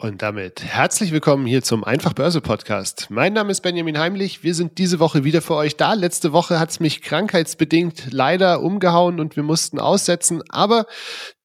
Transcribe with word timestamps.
Und 0.00 0.22
damit 0.22 0.64
herzlich 0.64 1.12
willkommen 1.12 1.44
hier 1.44 1.62
zum 1.62 1.84
Einfach 1.84 2.14
Börse 2.14 2.40
Podcast. 2.40 3.08
Mein 3.10 3.34
Name 3.34 3.50
ist 3.50 3.60
Benjamin 3.60 3.98
Heimlich. 3.98 4.42
Wir 4.42 4.54
sind 4.54 4.78
diese 4.78 4.98
Woche 4.98 5.24
wieder 5.24 5.42
für 5.42 5.56
euch 5.56 5.76
da. 5.76 5.92
Letzte 5.92 6.32
Woche 6.32 6.58
hat 6.58 6.70
es 6.70 6.80
mich 6.80 7.02
krankheitsbedingt 7.02 8.06
leider 8.10 8.62
umgehauen 8.62 9.20
und 9.20 9.36
wir 9.36 9.42
mussten 9.42 9.78
aussetzen. 9.78 10.42
Aber 10.48 10.86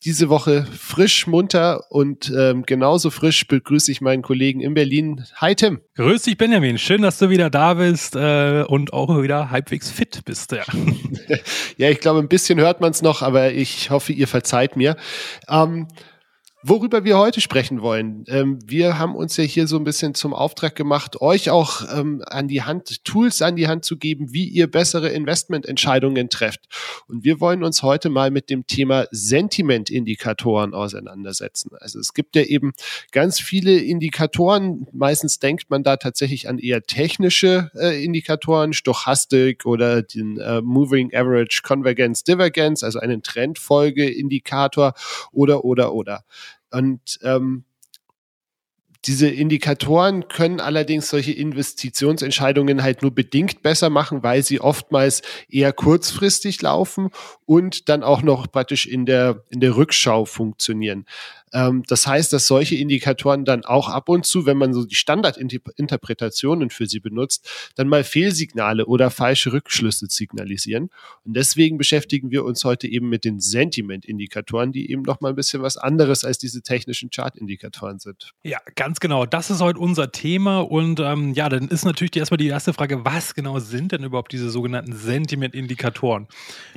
diese 0.06 0.30
Woche 0.30 0.66
frisch, 0.72 1.28
munter 1.28 1.92
und 1.92 2.32
ähm, 2.34 2.64
genauso 2.66 3.10
frisch 3.10 3.46
begrüße 3.46 3.92
ich 3.92 4.00
meinen 4.00 4.22
Kollegen 4.22 4.62
in 4.62 4.74
Berlin. 4.74 5.26
Hi 5.36 5.54
Tim. 5.54 5.82
Grüß 5.98 6.22
dich 6.22 6.38
Benjamin. 6.38 6.78
Schön, 6.78 7.02
dass 7.02 7.18
du 7.18 7.30
wieder 7.30 7.50
da 7.50 7.74
bist 7.74 8.16
äh, 8.16 8.64
und 8.66 8.94
auch 8.94 9.22
wieder 9.22 9.52
halbwegs 9.52 9.92
fit 9.92 10.22
bist. 10.24 10.54
Ja, 10.54 10.64
ja 11.78 11.90
ich 11.90 12.00
glaube, 12.00 12.20
ein 12.20 12.30
bisschen 12.30 12.58
hört 12.62 12.80
man 12.80 12.92
es 12.92 13.02
noch, 13.02 13.22
aber 13.22 13.52
ich 13.52 13.90
hoffe, 13.90 14.14
ihr 14.14 14.30
verzeiht 14.30 14.78
mir. 14.78 14.96
Ähm, 15.50 15.90
Worüber 16.68 17.04
wir 17.04 17.20
heute 17.20 17.42
sprechen 17.42 17.84
wollen, 17.84 18.24
ähm, 18.28 18.58
wir 18.66 18.98
haben 18.98 19.16
uns 19.16 19.38
ja 19.38 19.44
hier 19.44 19.68
so 19.68 19.78
ein 19.78 19.84
bisschen 19.84 20.16
zum 20.16 20.34
Auftrag 20.34 20.76
gemacht, 20.76 21.22
euch 21.22 21.52
auch 21.52 21.84
ähm, 21.96 22.24
an 22.26 22.48
die 22.48 22.64
Hand, 22.64 23.06
Tools 23.06 23.44
an 23.44 23.56
die 23.56 23.68
Hand 23.68 23.86
zu 23.86 23.98
geben, 23.98 24.34
wie 24.34 24.46
ihr 24.48 24.66
bessere 24.66 25.10
Investmententscheidungen 25.10 26.28
trefft. 26.28 26.62
Und 27.08 27.24
wir 27.24 27.40
wollen 27.40 27.64
uns 27.64 27.84
heute 27.84 28.10
mal 28.10 28.32
mit 28.32 28.50
dem 28.50 28.66
Thema 28.66 29.06
Sentimentindikatoren 29.12 30.74
auseinandersetzen. 30.74 31.70
Also 31.80 32.00
es 32.00 32.16
gibt 32.16 32.36
ja 32.36 32.42
eben 32.42 32.74
ganz 33.12 33.40
viele 33.40 33.78
Indikatoren. 33.78 34.88
Meistens 34.92 35.38
denkt 35.38 35.70
man 35.70 35.84
da 35.84 35.98
tatsächlich 35.98 36.50
an 36.50 36.58
eher 36.58 36.82
technische 36.82 37.70
äh, 37.76 38.04
Indikatoren, 38.04 38.74
Stochastik 38.74 39.68
oder 39.68 40.02
den 40.02 40.40
äh, 40.40 40.62
Moving 40.62 41.14
Average 41.14 41.62
Convergence 41.62 42.24
Divergence, 42.24 42.84
also 42.84 42.98
einen 42.98 43.22
Trendfolgeindikator 43.22 44.96
oder, 45.32 45.64
oder, 45.64 45.94
oder. 45.94 46.24
Und 46.76 47.20
ähm, 47.24 47.64
diese 49.06 49.28
Indikatoren 49.28 50.28
können 50.28 50.60
allerdings 50.60 51.10
solche 51.10 51.32
Investitionsentscheidungen 51.32 52.82
halt 52.82 53.02
nur 53.02 53.14
bedingt 53.14 53.62
besser 53.62 53.90
machen, 53.90 54.24
weil 54.24 54.44
sie 54.44 54.60
oftmals 54.60 55.22
eher 55.48 55.72
kurzfristig 55.74 56.62
laufen 56.62 57.12
und 57.46 57.88
dann 57.88 58.04
auch 58.04 58.24
noch 58.24 58.52
praktisch 58.52 58.88
in 58.88 59.06
der, 59.06 59.44
in 59.50 59.60
der 59.60 59.76
Rückschau 59.76 60.26
funktionieren. 60.26 61.06
Ähm, 61.56 61.84
das 61.88 62.06
heißt, 62.06 62.34
dass 62.34 62.48
solche 62.48 62.76
Indikatoren 62.76 63.46
dann 63.46 63.64
auch 63.64 63.88
ab 63.88 64.10
und 64.10 64.26
zu, 64.26 64.46
wenn 64.46 64.58
man 64.58 64.74
so 64.74 64.86
die 64.86 64.96
Standardinterpretationen 64.96 66.70
für 66.70 66.86
sie 66.86 67.00
benutzt, 67.00 67.50
dann 67.76 67.88
mal 67.88 68.04
Fehlsignale 68.04 68.86
oder 68.86 69.10
falsche 69.10 69.54
Rückschlüsse 69.54 70.08
signalisieren. 70.10 70.90
Und 71.24 71.36
deswegen 71.36 71.78
beschäftigen 71.78 72.30
wir 72.30 72.44
uns 72.44 72.66
heute 72.66 72.88
eben 72.88 73.08
mit 73.08 73.24
den 73.24 73.40
Sentiment-Indikatoren, 73.40 74.74
die 74.74 74.92
eben 74.92 75.04
noch 75.04 75.22
mal 75.22 75.30
ein 75.30 75.36
bisschen 75.36 75.62
was 75.62 75.78
anderes 75.78 76.26
als 76.26 76.38
diese 76.38 76.62
technischen 76.62 77.10
Chart-Indikatoren 77.10 78.00
sind. 78.00 78.34
Ja, 78.44 78.60
ganz 78.76 79.00
genau. 79.00 79.26
Das 79.26 79.50
ist 79.50 79.62
heute 79.62 79.80
unser 79.80 80.12
Thema. 80.12 80.60
Und 80.60 81.00
ähm, 81.00 81.34
ja, 81.34 81.48
dann 81.48 81.70
ist 81.70 81.86
natürlich 81.86 82.18
erstmal 82.18 82.38
die 82.38 82.48
erste 82.48 82.74
Frage, 82.74 83.06
was 83.06 83.34
genau 83.34 83.60
sind 83.60 83.94
denn 83.94 84.04
überhaupt 84.04 84.34
diese 84.34 84.50
sogenannten 84.50 84.94
Sentiment-Indikatoren? 84.94 86.28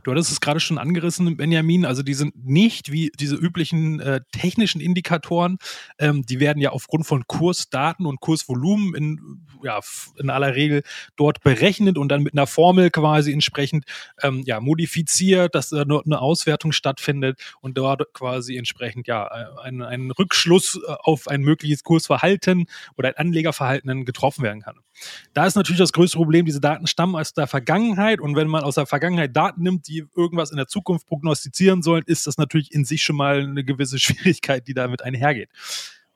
Du 0.04 0.12
hattest 0.12 0.30
es 0.30 0.40
gerade 0.40 0.60
schon 0.60 0.78
angerissen, 0.78 1.36
Benjamin. 1.36 1.84
Also 1.84 2.04
die 2.04 2.14
sind 2.14 2.46
nicht 2.46 2.92
wie 2.92 3.10
diese 3.18 3.34
üblichen 3.34 3.98
äh, 3.98 4.20
technischen 4.30 4.67
technischen 4.68 4.80
Indikatoren. 4.80 5.58
Ähm, 5.98 6.22
die 6.22 6.40
werden 6.40 6.60
ja 6.60 6.70
aufgrund 6.70 7.06
von 7.06 7.26
Kursdaten 7.26 8.06
und 8.06 8.20
Kursvolumen 8.20 8.94
in, 8.94 9.46
ja, 9.62 9.80
in 10.18 10.30
aller 10.30 10.54
Regel 10.54 10.82
dort 11.16 11.42
berechnet 11.42 11.98
und 11.98 12.08
dann 12.08 12.22
mit 12.22 12.34
einer 12.34 12.46
Formel 12.46 12.90
quasi 12.90 13.32
entsprechend 13.32 13.84
ähm, 14.22 14.42
ja, 14.46 14.60
modifiziert, 14.60 15.54
dass 15.54 15.70
da 15.70 15.82
eine 15.82 16.20
Auswertung 16.20 16.72
stattfindet 16.72 17.40
und 17.60 17.78
dort 17.78 18.12
quasi 18.12 18.56
entsprechend 18.56 19.06
ja 19.08 19.26
ein, 19.62 19.82
ein 19.82 20.10
Rückschluss 20.10 20.76
äh, 20.76 20.92
auf 21.00 21.28
ein 21.28 21.40
mögliches 21.40 21.82
Kursverhalten 21.82 22.66
oder 22.96 23.08
ein 23.08 23.16
Anlegerverhalten 23.16 24.04
getroffen 24.04 24.42
werden 24.42 24.62
kann. 24.62 24.76
Da 25.32 25.46
ist 25.46 25.54
natürlich 25.54 25.78
das 25.78 25.92
größte 25.92 26.16
Problem, 26.16 26.44
diese 26.44 26.60
Daten 26.60 26.86
stammen 26.86 27.14
aus 27.14 27.32
der 27.32 27.46
Vergangenheit 27.46 28.20
und 28.20 28.36
wenn 28.36 28.48
man 28.48 28.64
aus 28.64 28.74
der 28.74 28.86
Vergangenheit 28.86 29.36
Daten 29.36 29.62
nimmt, 29.62 29.86
die 29.86 30.04
irgendwas 30.16 30.50
in 30.50 30.56
der 30.56 30.66
Zukunft 30.66 31.06
prognostizieren 31.06 31.82
sollen, 31.82 32.02
ist 32.06 32.26
das 32.26 32.36
natürlich 32.38 32.72
in 32.72 32.84
sich 32.84 33.02
schon 33.02 33.16
mal 33.16 33.40
eine 33.40 33.64
gewisse 33.64 33.98
Schwierigkeit, 33.98 34.57
die 34.66 34.74
damit 34.74 35.02
einhergeht. 35.02 35.50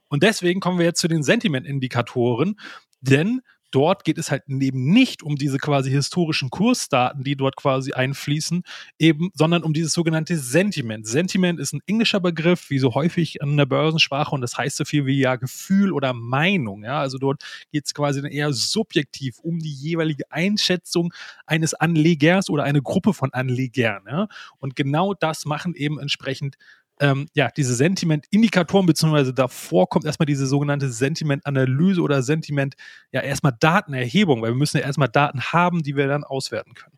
Und 0.08 0.22
deswegen 0.22 0.60
kommen 0.60 0.78
wir 0.78 0.86
jetzt 0.86 1.00
zu 1.00 1.08
den 1.08 1.22
Sentiment-Indikatoren, 1.22 2.56
denn 3.00 3.40
dort 3.72 4.04
geht 4.04 4.18
es 4.18 4.30
halt 4.30 4.44
eben 4.48 4.92
nicht 4.92 5.22
um 5.22 5.36
diese 5.36 5.58
quasi 5.58 5.90
historischen 5.90 6.50
Kursdaten, 6.50 7.24
die 7.24 7.36
dort 7.36 7.56
quasi 7.56 7.92
einfließen, 7.92 8.62
eben, 8.98 9.30
sondern 9.34 9.64
um 9.64 9.72
dieses 9.72 9.92
sogenannte 9.92 10.36
Sentiment. 10.36 11.06
Sentiment 11.06 11.58
ist 11.58 11.72
ein 11.72 11.80
englischer 11.86 12.20
Begriff, 12.20 12.70
wie 12.70 12.78
so 12.78 12.94
häufig 12.94 13.42
an 13.42 13.56
der 13.56 13.66
Börsensprache, 13.66 14.34
und 14.34 14.42
das 14.42 14.56
heißt 14.56 14.76
so 14.76 14.84
viel 14.84 15.06
wie 15.06 15.18
ja 15.18 15.36
Gefühl 15.36 15.92
oder 15.92 16.12
Meinung. 16.12 16.84
Ja, 16.84 17.00
also 17.00 17.18
dort 17.18 17.42
geht 17.72 17.86
es 17.86 17.94
quasi 17.94 18.22
eher 18.28 18.52
subjektiv 18.52 19.38
um 19.38 19.58
die 19.58 19.72
jeweilige 19.72 20.30
Einschätzung 20.30 21.12
eines 21.46 21.74
Anlegers 21.74 22.50
oder 22.50 22.64
eine 22.64 22.82
Gruppe 22.82 23.14
von 23.14 23.32
Anlegern. 23.32 24.04
Ja? 24.06 24.28
Und 24.58 24.76
genau 24.76 25.14
das 25.14 25.46
machen 25.46 25.74
eben 25.74 25.98
entsprechend 25.98 26.56
ähm, 27.02 27.26
ja, 27.34 27.50
diese 27.56 27.74
Sentiment-Indikatoren, 27.74 28.86
beziehungsweise 28.86 29.34
davor 29.34 29.88
kommt 29.88 30.04
erstmal 30.04 30.26
diese 30.26 30.46
sogenannte 30.46 30.88
Sentiment-Analyse 30.88 32.00
oder 32.00 32.22
Sentiment, 32.22 32.76
ja, 33.10 33.20
erstmal 33.20 33.52
Datenerhebung, 33.58 34.40
weil 34.40 34.52
wir 34.52 34.56
müssen 34.56 34.78
ja 34.78 34.84
erstmal 34.84 35.08
Daten 35.08 35.42
haben, 35.42 35.82
die 35.82 35.96
wir 35.96 36.06
dann 36.06 36.22
auswerten 36.22 36.74
können. 36.74 36.96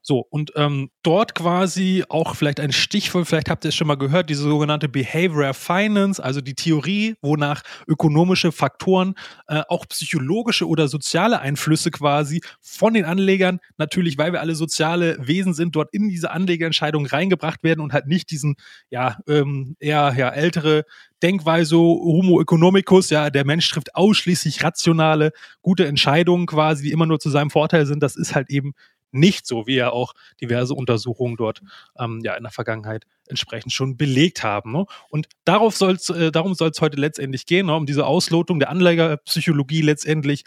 So, 0.00 0.24
und 0.30 0.52
ähm, 0.56 0.90
dort 1.02 1.34
quasi 1.34 2.04
auch 2.08 2.36
vielleicht 2.36 2.60
ein 2.60 2.72
Stichwort, 2.72 3.26
vielleicht 3.26 3.50
habt 3.50 3.64
ihr 3.64 3.70
es 3.70 3.74
schon 3.74 3.88
mal 3.88 3.96
gehört, 3.96 4.30
diese 4.30 4.42
sogenannte 4.42 4.88
Behavioral 4.88 5.54
Finance, 5.54 6.22
also 6.22 6.40
die 6.40 6.54
Theorie, 6.54 7.16
wonach 7.20 7.62
ökonomische 7.86 8.52
Faktoren, 8.52 9.14
äh, 9.48 9.62
auch 9.68 9.86
psychologische 9.88 10.66
oder 10.66 10.88
soziale 10.88 11.40
Einflüsse 11.40 11.90
quasi 11.90 12.40
von 12.60 12.94
den 12.94 13.04
Anlegern, 13.04 13.58
natürlich, 13.76 14.16
weil 14.18 14.32
wir 14.32 14.40
alle 14.40 14.54
soziale 14.54 15.18
Wesen 15.20 15.52
sind, 15.52 15.76
dort 15.76 15.92
in 15.92 16.08
diese 16.08 16.30
Anlegerentscheidung 16.30 17.06
reingebracht 17.06 17.62
werden 17.62 17.80
und 17.80 17.92
halt 17.92 18.06
nicht 18.06 18.30
diesen, 18.30 18.56
ja, 18.90 19.18
ähm, 19.26 19.76
eher 19.80 20.14
ja, 20.16 20.30
ältere 20.30 20.84
Denkweise 21.22 21.76
Homo 21.76 22.40
economicus, 22.40 23.10
ja, 23.10 23.30
der 23.30 23.44
Mensch 23.44 23.68
trifft 23.68 23.94
ausschließlich 23.94 24.62
rationale, 24.62 25.32
gute 25.62 25.86
Entscheidungen 25.86 26.46
quasi, 26.46 26.84
die 26.84 26.92
immer 26.92 27.06
nur 27.06 27.18
zu 27.18 27.30
seinem 27.30 27.50
Vorteil 27.50 27.86
sind. 27.86 28.02
Das 28.02 28.16
ist 28.16 28.34
halt 28.34 28.50
eben 28.50 28.72
nicht 29.10 29.46
so, 29.46 29.66
wie 29.66 29.76
ja 29.76 29.90
auch 29.90 30.14
diverse 30.40 30.74
Untersuchungen 30.74 31.36
dort 31.36 31.62
ähm, 31.98 32.20
ja 32.22 32.34
in 32.34 32.42
der 32.42 32.52
Vergangenheit 32.52 33.04
entsprechend 33.26 33.72
schon 33.72 33.96
belegt 33.96 34.42
haben. 34.42 34.72
Ne? 34.72 34.86
Und 35.10 35.28
darauf 35.44 35.76
soll's, 35.76 36.08
äh, 36.10 36.30
darum 36.30 36.54
soll 36.54 36.70
es 36.70 36.80
heute 36.80 36.96
letztendlich 36.96 37.46
gehen, 37.46 37.66
ne? 37.66 37.74
um 37.74 37.86
diese 37.86 38.06
Auslotung 38.06 38.58
der 38.58 38.70
Anlegerpsychologie 38.70 39.82
letztendlich, 39.82 40.44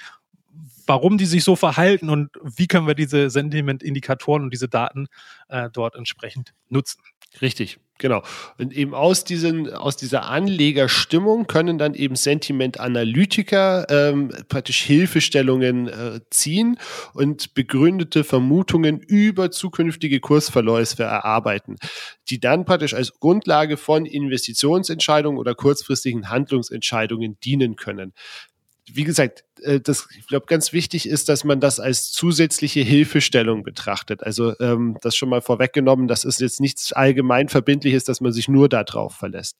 warum 0.88 1.18
die 1.18 1.26
sich 1.26 1.44
so 1.44 1.56
verhalten 1.56 2.10
und 2.10 2.30
wie 2.44 2.68
können 2.68 2.88
wir 2.88 2.96
diese 2.96 3.30
Sentiment-Indikatoren 3.30 4.44
und 4.44 4.52
diese 4.52 4.68
Daten 4.68 5.08
äh, 5.50 5.70
dort 5.72 5.96
entsprechend 5.96 6.54
nutzen. 6.70 7.02
Richtig. 7.40 7.80
Genau. 8.02 8.24
Und 8.58 8.74
eben 8.74 8.96
aus, 8.96 9.26
diesen, 9.26 9.72
aus 9.72 9.96
dieser 9.96 10.26
Anlegerstimmung 10.26 11.46
können 11.46 11.78
dann 11.78 11.94
eben 11.94 12.16
Sentimentanalytiker 12.16 13.86
ähm, 13.92 14.32
praktisch 14.50 14.82
Hilfestellungen 14.82 15.88
äh, 15.88 16.20
ziehen 16.32 16.80
und 17.14 17.54
begründete 17.54 18.24
Vermutungen 18.24 19.00
über 19.00 19.52
zukünftige 19.52 20.20
Kursverläufe 20.20 21.04
erarbeiten, 21.04 21.76
die 22.32 22.40
dann 22.40 22.66
praktisch 22.66 22.96
als 22.96 23.20
Grundlage 23.20 23.78
von 23.78 24.08
Investitionsentscheidungen 24.08 25.38
oder 25.38 25.54
kurzfristigen 25.54 26.28
Handlungsentscheidungen 26.30 27.38
dienen 27.44 27.76
können 27.76 28.14
wie 28.96 29.04
gesagt, 29.04 29.44
äh, 29.62 29.80
das, 29.80 30.08
ich 30.18 30.28
glaube, 30.28 30.46
ganz 30.46 30.74
wichtig 30.74 31.08
ist, 31.08 31.30
dass 31.30 31.44
man 31.44 31.60
das 31.60 31.80
als 31.80 32.12
zusätzliche 32.12 32.82
Hilfestellung 32.82 33.64
betrachtet. 33.64 34.24
Also 34.24 34.54
ähm, 34.60 34.98
das 35.02 35.16
schon 35.16 35.30
mal 35.30 35.42
vorweggenommen, 35.42 36.08
das 36.08 36.24
ist 36.24 36.42
jetzt 36.42 36.60
nichts 36.60 36.94
allgemein 36.94 37.50
verbindliches, 37.50 38.04
dass 38.04 38.22
man 38.22 38.32
sich 38.32 38.48
nur 38.48 38.70
darauf 38.70 39.16
verlässt. 39.16 39.58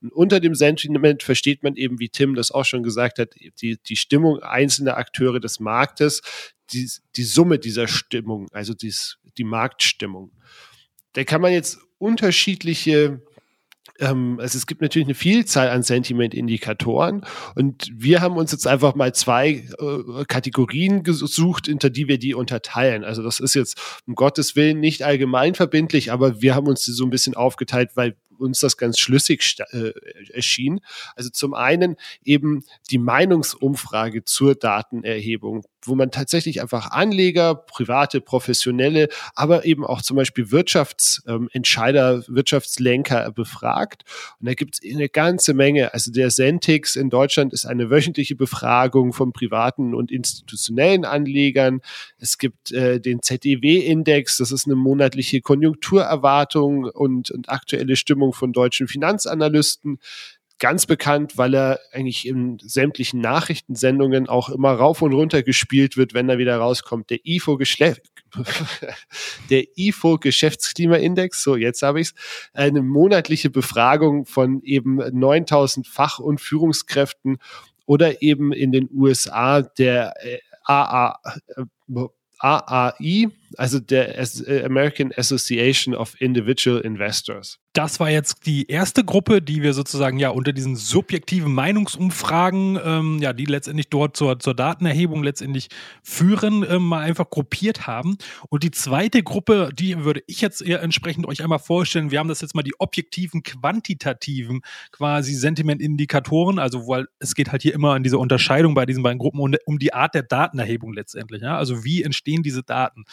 Und 0.00 0.12
unter 0.12 0.40
dem 0.40 0.54
Sentiment 0.54 1.22
versteht 1.22 1.62
man 1.62 1.76
eben, 1.76 1.98
wie 1.98 2.08
Tim 2.08 2.34
das 2.34 2.50
auch 2.50 2.64
schon 2.64 2.82
gesagt 2.82 3.18
hat, 3.18 3.34
die, 3.60 3.78
die 3.78 3.96
Stimmung 3.96 4.40
einzelner 4.40 4.96
Akteure 4.96 5.40
des 5.40 5.60
Marktes, 5.60 6.22
die, 6.72 6.90
die 7.16 7.24
Summe 7.24 7.58
dieser 7.58 7.88
Stimmung, 7.88 8.48
also 8.52 8.74
dies, 8.74 9.18
die 9.36 9.44
Marktstimmung. 9.44 10.32
Da 11.12 11.24
kann 11.24 11.40
man 11.40 11.52
jetzt 11.52 11.78
unterschiedliche 11.98 13.22
ähm, 14.00 14.38
also 14.40 14.56
es 14.56 14.66
gibt 14.66 14.82
natürlich 14.82 15.06
eine 15.06 15.14
Vielzahl 15.14 15.68
an 15.68 15.82
Sentiment-Indikatoren 15.82 17.24
und 17.54 17.90
wir 17.94 18.20
haben 18.20 18.36
uns 18.36 18.52
jetzt 18.52 18.66
einfach 18.66 18.94
mal 18.94 19.14
zwei 19.14 19.68
äh, 19.78 20.24
Kategorien 20.26 21.02
gesucht, 21.02 21.66
hinter 21.66 21.90
die 21.90 22.08
wir 22.08 22.18
die 22.18 22.34
unterteilen. 22.34 23.04
Also 23.04 23.22
das 23.22 23.40
ist 23.40 23.54
jetzt 23.54 24.02
um 24.06 24.14
Gottes 24.14 24.56
Willen 24.56 24.80
nicht 24.80 25.02
allgemein 25.02 25.54
verbindlich, 25.54 26.12
aber 26.12 26.40
wir 26.42 26.54
haben 26.54 26.66
uns 26.66 26.84
so 26.84 27.04
ein 27.04 27.10
bisschen 27.10 27.34
aufgeteilt, 27.34 27.90
weil 27.94 28.16
uns 28.38 28.60
das 28.60 28.76
ganz 28.76 28.98
schlüssig 28.98 29.56
äh, 29.70 29.92
erschien. 30.32 30.80
Also 31.16 31.30
zum 31.30 31.54
einen 31.54 31.96
eben 32.24 32.64
die 32.90 32.98
Meinungsumfrage 32.98 34.24
zur 34.24 34.54
Datenerhebung 34.54 35.64
wo 35.86 35.94
man 35.94 36.10
tatsächlich 36.10 36.60
einfach 36.60 36.90
Anleger, 36.90 37.54
private, 37.54 38.20
professionelle, 38.20 39.08
aber 39.34 39.64
eben 39.64 39.84
auch 39.84 40.02
zum 40.02 40.16
Beispiel 40.16 40.50
Wirtschaftsentscheider, 40.50 42.14
ähm, 42.14 42.24
Wirtschaftslenker 42.28 43.32
befragt. 43.32 44.04
Und 44.40 44.48
da 44.48 44.54
gibt 44.54 44.76
es 44.76 44.94
eine 44.94 45.08
ganze 45.08 45.54
Menge. 45.54 45.94
Also 45.94 46.10
der 46.12 46.30
Sentix 46.30 46.96
in 46.96 47.10
Deutschland 47.10 47.52
ist 47.52 47.66
eine 47.66 47.90
wöchentliche 47.90 48.36
Befragung 48.36 49.12
von 49.12 49.32
privaten 49.32 49.94
und 49.94 50.10
institutionellen 50.10 51.04
Anlegern. 51.04 51.80
Es 52.18 52.38
gibt 52.38 52.72
äh, 52.72 53.00
den 53.00 53.22
ZDW-Index, 53.22 54.38
das 54.38 54.52
ist 54.52 54.66
eine 54.66 54.76
monatliche 54.76 55.40
Konjunkturerwartung 55.40 56.84
und, 56.84 57.30
und 57.30 57.48
aktuelle 57.48 57.96
Stimmung 57.96 58.23
von 58.32 58.52
deutschen 58.52 58.88
Finanzanalysten 58.88 59.98
ganz 60.58 60.86
bekannt, 60.86 61.36
weil 61.36 61.54
er 61.54 61.80
eigentlich 61.92 62.26
in 62.26 62.58
sämtlichen 62.58 63.20
Nachrichtensendungen 63.20 64.28
auch 64.28 64.48
immer 64.48 64.72
rauf 64.72 65.02
und 65.02 65.12
runter 65.12 65.42
gespielt 65.42 65.96
wird, 65.96 66.14
wenn 66.14 66.28
er 66.28 66.38
wieder 66.38 66.56
rauskommt. 66.56 67.10
Der 67.10 67.18
IFO 67.24 67.58
der 69.50 69.64
IFO 69.76 70.18
Geschäftsklimaindex, 70.18 71.42
so 71.42 71.56
jetzt 71.56 71.82
habe 71.82 72.00
ich 72.00 72.08
es, 72.08 72.14
eine 72.52 72.82
monatliche 72.82 73.50
Befragung 73.50 74.26
von 74.26 74.62
eben 74.62 74.96
9000 74.96 75.86
Fach- 75.86 76.18
und 76.18 76.40
Führungskräften 76.40 77.38
oder 77.86 78.22
eben 78.22 78.52
in 78.52 78.72
den 78.72 78.88
USA 78.92 79.62
der 79.62 80.14
AA, 80.64 81.18
äh, 81.56 81.64
AAI, 82.44 83.30
also 83.56 83.80
der 83.80 84.18
American 84.64 85.12
Association 85.16 85.94
of 85.94 86.20
Individual 86.20 86.80
Investors 86.80 87.58
das 87.74 87.98
war 87.98 88.08
jetzt 88.08 88.46
die 88.46 88.68
erste 88.68 89.04
Gruppe, 89.04 89.42
die 89.42 89.60
wir 89.62 89.74
sozusagen 89.74 90.20
ja 90.20 90.28
unter 90.28 90.52
diesen 90.52 90.76
subjektiven 90.76 91.52
Meinungsumfragen, 91.52 92.78
ähm, 92.82 93.18
ja, 93.20 93.32
die 93.32 93.46
letztendlich 93.46 93.88
dort 93.88 94.16
zur, 94.16 94.38
zur 94.38 94.54
Datenerhebung 94.54 95.24
letztendlich 95.24 95.66
führen, 96.04 96.64
ähm, 96.68 96.84
mal 96.84 97.00
einfach 97.00 97.28
gruppiert 97.28 97.88
haben. 97.88 98.16
Und 98.48 98.62
die 98.62 98.70
zweite 98.70 99.24
Gruppe, 99.24 99.70
die 99.76 100.04
würde 100.04 100.22
ich 100.28 100.40
jetzt 100.40 100.62
eher 100.62 100.82
entsprechend 100.82 101.26
euch 101.26 101.42
einmal 101.42 101.58
vorstellen. 101.58 102.12
Wir 102.12 102.20
haben 102.20 102.28
das 102.28 102.40
jetzt 102.40 102.54
mal 102.54 102.62
die 102.62 102.74
objektiven, 102.78 103.42
quantitativen 103.42 104.60
quasi 104.92 105.34
Sentimentindikatoren, 105.34 106.60
also 106.60 106.86
weil 106.86 107.08
es 107.18 107.34
geht 107.34 107.50
halt 107.50 107.62
hier 107.62 107.74
immer 107.74 107.94
an 107.94 108.04
diese 108.04 108.18
Unterscheidung 108.18 108.74
bei 108.74 108.86
diesen 108.86 109.02
beiden 109.02 109.18
Gruppen 109.18 109.40
um, 109.40 109.52
um 109.66 109.78
die 109.80 109.92
Art 109.92 110.14
der 110.14 110.22
Datenerhebung 110.22 110.92
letztendlich. 110.92 111.42
Ja? 111.42 111.58
Also 111.58 111.82
wie 111.82 112.04
entstehen 112.04 112.33
diese 112.42 112.62
Daten? 112.62 113.04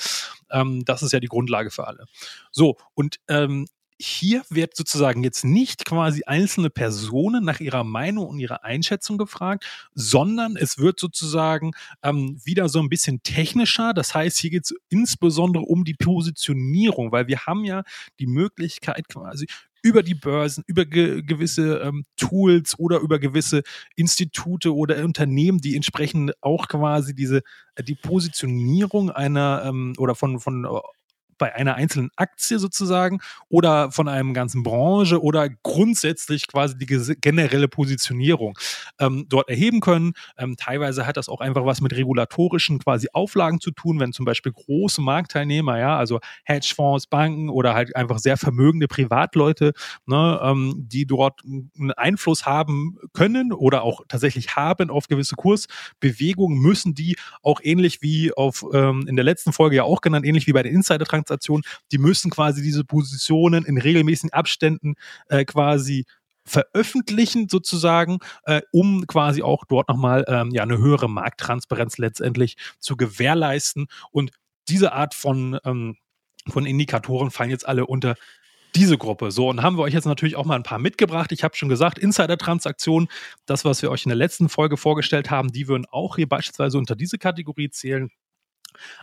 Ähm, 0.50 0.84
das 0.86 1.04
ist 1.04 1.12
ja 1.14 1.20
die 1.20 1.28
Grundlage 1.28 1.72
für 1.72 1.88
alle. 1.88 2.06
So, 2.52 2.78
und 2.94 3.18
ähm, 3.28 3.68
hier 4.02 4.42
wird 4.50 4.76
sozusagen 4.76 5.24
jetzt 5.24 5.46
nicht 5.46 5.86
quasi 5.86 6.24
einzelne 6.26 6.72
Personen 6.72 7.46
nach 7.46 7.60
ihrer 7.60 7.84
Meinung 7.84 8.28
und 8.28 8.40
ihrer 8.40 8.64
Einschätzung 8.64 9.18
gefragt, 9.18 9.66
sondern 9.94 10.56
es 10.58 10.80
wird 10.80 11.00
sozusagen 11.00 11.72
ähm, 12.02 12.42
wieder 12.44 12.68
so 12.68 12.80
ein 12.80 12.90
bisschen 12.90 13.22
technischer. 13.22 13.94
Das 13.94 14.16
heißt, 14.16 14.40
hier 14.40 14.50
geht 14.50 14.66
es 14.66 14.74
insbesondere 14.90 15.64
um 15.64 15.84
die 15.84 15.94
Positionierung, 15.94 17.12
weil 17.12 17.28
wir 17.28 17.46
haben 17.46 17.64
ja 17.64 17.84
die 18.20 18.28
Möglichkeit 18.28 19.08
quasi 19.08 19.46
über 19.82 20.04
die 20.04 20.16
Börsen, 20.16 20.64
über 20.68 20.86
ge 20.86 21.22
gewisse 21.24 21.80
ähm, 21.80 22.04
Tools 22.18 22.78
oder 22.78 23.00
über 23.00 23.20
gewisse 23.20 23.64
Institute 23.96 24.74
oder 24.74 25.04
Unternehmen, 25.04 25.60
die 25.60 25.76
entsprechend 25.76 26.34
auch 26.42 26.68
quasi 26.68 27.16
diese 27.16 27.42
äh, 27.76 27.84
die 27.84 27.96
Positionierung 27.96 29.10
einer 29.10 29.64
ähm, 29.66 29.94
oder 29.98 30.16
von 30.16 30.40
von 30.40 30.66
bei 31.42 31.56
einer 31.56 31.74
einzelnen 31.74 32.12
Aktie 32.18 32.60
sozusagen 32.60 33.20
oder 33.50 33.92
von 33.92 34.08
einem 34.08 34.36
ganzen 34.36 34.62
Branche 34.62 35.24
oder 35.24 35.50
grundsätzlich 35.50 36.46
quasi 36.48 36.78
die 36.78 36.86
generelle 36.86 37.68
Positionierung 37.68 38.60
ähm, 39.00 39.26
dort 39.28 39.50
erheben 39.50 39.80
können. 39.80 40.14
Ähm, 40.38 40.56
teilweise 40.56 41.08
hat 41.08 41.18
das 41.18 41.30
auch 41.30 41.42
einfach 41.42 41.66
was 41.66 41.82
mit 41.82 41.96
regulatorischen 41.96 42.78
quasi 42.78 43.08
Auflagen 43.14 43.60
zu 43.60 43.72
tun, 43.72 44.00
wenn 44.00 44.14
zum 44.14 44.24
Beispiel 44.24 44.52
große 44.52 45.02
Marktteilnehmer, 45.02 45.80
ja, 45.80 45.98
also 45.98 46.20
Hedgefonds, 46.44 47.08
Banken 47.08 47.50
oder 47.50 47.74
halt 47.74 47.96
einfach 47.96 48.20
sehr 48.20 48.38
vermögende 48.38 48.88
Privatleute, 48.88 49.74
ne, 50.06 50.40
ähm, 50.44 50.76
die 50.78 51.08
dort 51.08 51.42
einen 51.44 51.92
Einfluss 51.94 52.46
haben 52.46 53.00
können 53.14 53.52
oder 53.52 53.82
auch 53.82 54.02
tatsächlich 54.08 54.56
haben 54.56 54.92
auf 54.92 55.08
gewisse 55.08 55.36
Kursbewegungen, 55.36 56.60
müssen 56.60 56.94
die 56.94 57.16
auch 57.42 57.62
ähnlich 57.64 58.04
wie 58.04 58.32
auf 58.32 58.64
ähm, 58.74 59.08
in 59.08 59.16
der 59.16 59.26
letzten 59.26 59.54
Folge 59.54 59.78
ja 59.78 59.84
auch 59.86 60.02
genannt, 60.02 60.24
ähnlich 60.24 60.46
wie 60.46 60.54
bei 60.54 60.62
den 60.62 60.76
Insider-Transaktionen 60.76 61.31
Organisation, 61.32 61.62
die 61.92 61.98
müssen 61.98 62.30
quasi 62.30 62.62
diese 62.62 62.84
Positionen 62.84 63.66
in 63.66 63.78
regelmäßigen 63.78 64.34
Abständen 64.34 64.96
äh, 65.30 65.46
quasi 65.46 66.06
veröffentlichen 66.44 67.48
sozusagen, 67.50 68.20
äh, 68.46 68.62
um 68.72 69.06
quasi 69.08 69.42
auch 69.42 69.64
dort 69.66 69.90
nochmal 69.90 70.26
ähm, 70.28 70.52
ja, 70.52 70.64
eine 70.64 70.78
höhere 70.78 71.10
Markttransparenz 71.10 71.98
letztendlich 71.98 72.58
zu 72.80 72.98
gewährleisten. 72.98 73.88
Und 74.12 74.32
diese 74.68 74.92
Art 74.94 75.14
von, 75.14 75.60
ähm, 75.64 75.98
von 76.48 76.66
Indikatoren 76.66 77.32
fallen 77.32 77.52
jetzt 77.52 77.68
alle 77.68 77.86
unter 77.86 78.16
diese 78.74 78.98
Gruppe. 78.98 79.32
So, 79.32 79.50
und 79.50 79.62
haben 79.62 79.78
wir 79.78 79.84
euch 79.84 79.94
jetzt 79.94 80.06
natürlich 80.06 80.36
auch 80.36 80.46
mal 80.46 80.56
ein 80.56 80.64
paar 80.64 80.80
mitgebracht. 80.80 81.32
Ich 81.32 81.44
habe 81.44 81.56
schon 81.56 81.70
gesagt, 81.70 82.00
Insider-Transaktionen, 82.00 83.10
das, 83.46 83.66
was 83.66 83.82
wir 83.82 83.92
euch 83.92 84.06
in 84.06 84.10
der 84.10 84.18
letzten 84.18 84.50
Folge 84.50 84.78
vorgestellt 84.78 85.30
haben, 85.30 85.52
die 85.52 85.68
würden 85.68 85.86
auch 85.92 86.16
hier 86.16 86.28
beispielsweise 86.28 86.78
unter 86.78 86.96
diese 86.96 87.18
Kategorie 87.18 87.70
zählen 87.70 88.10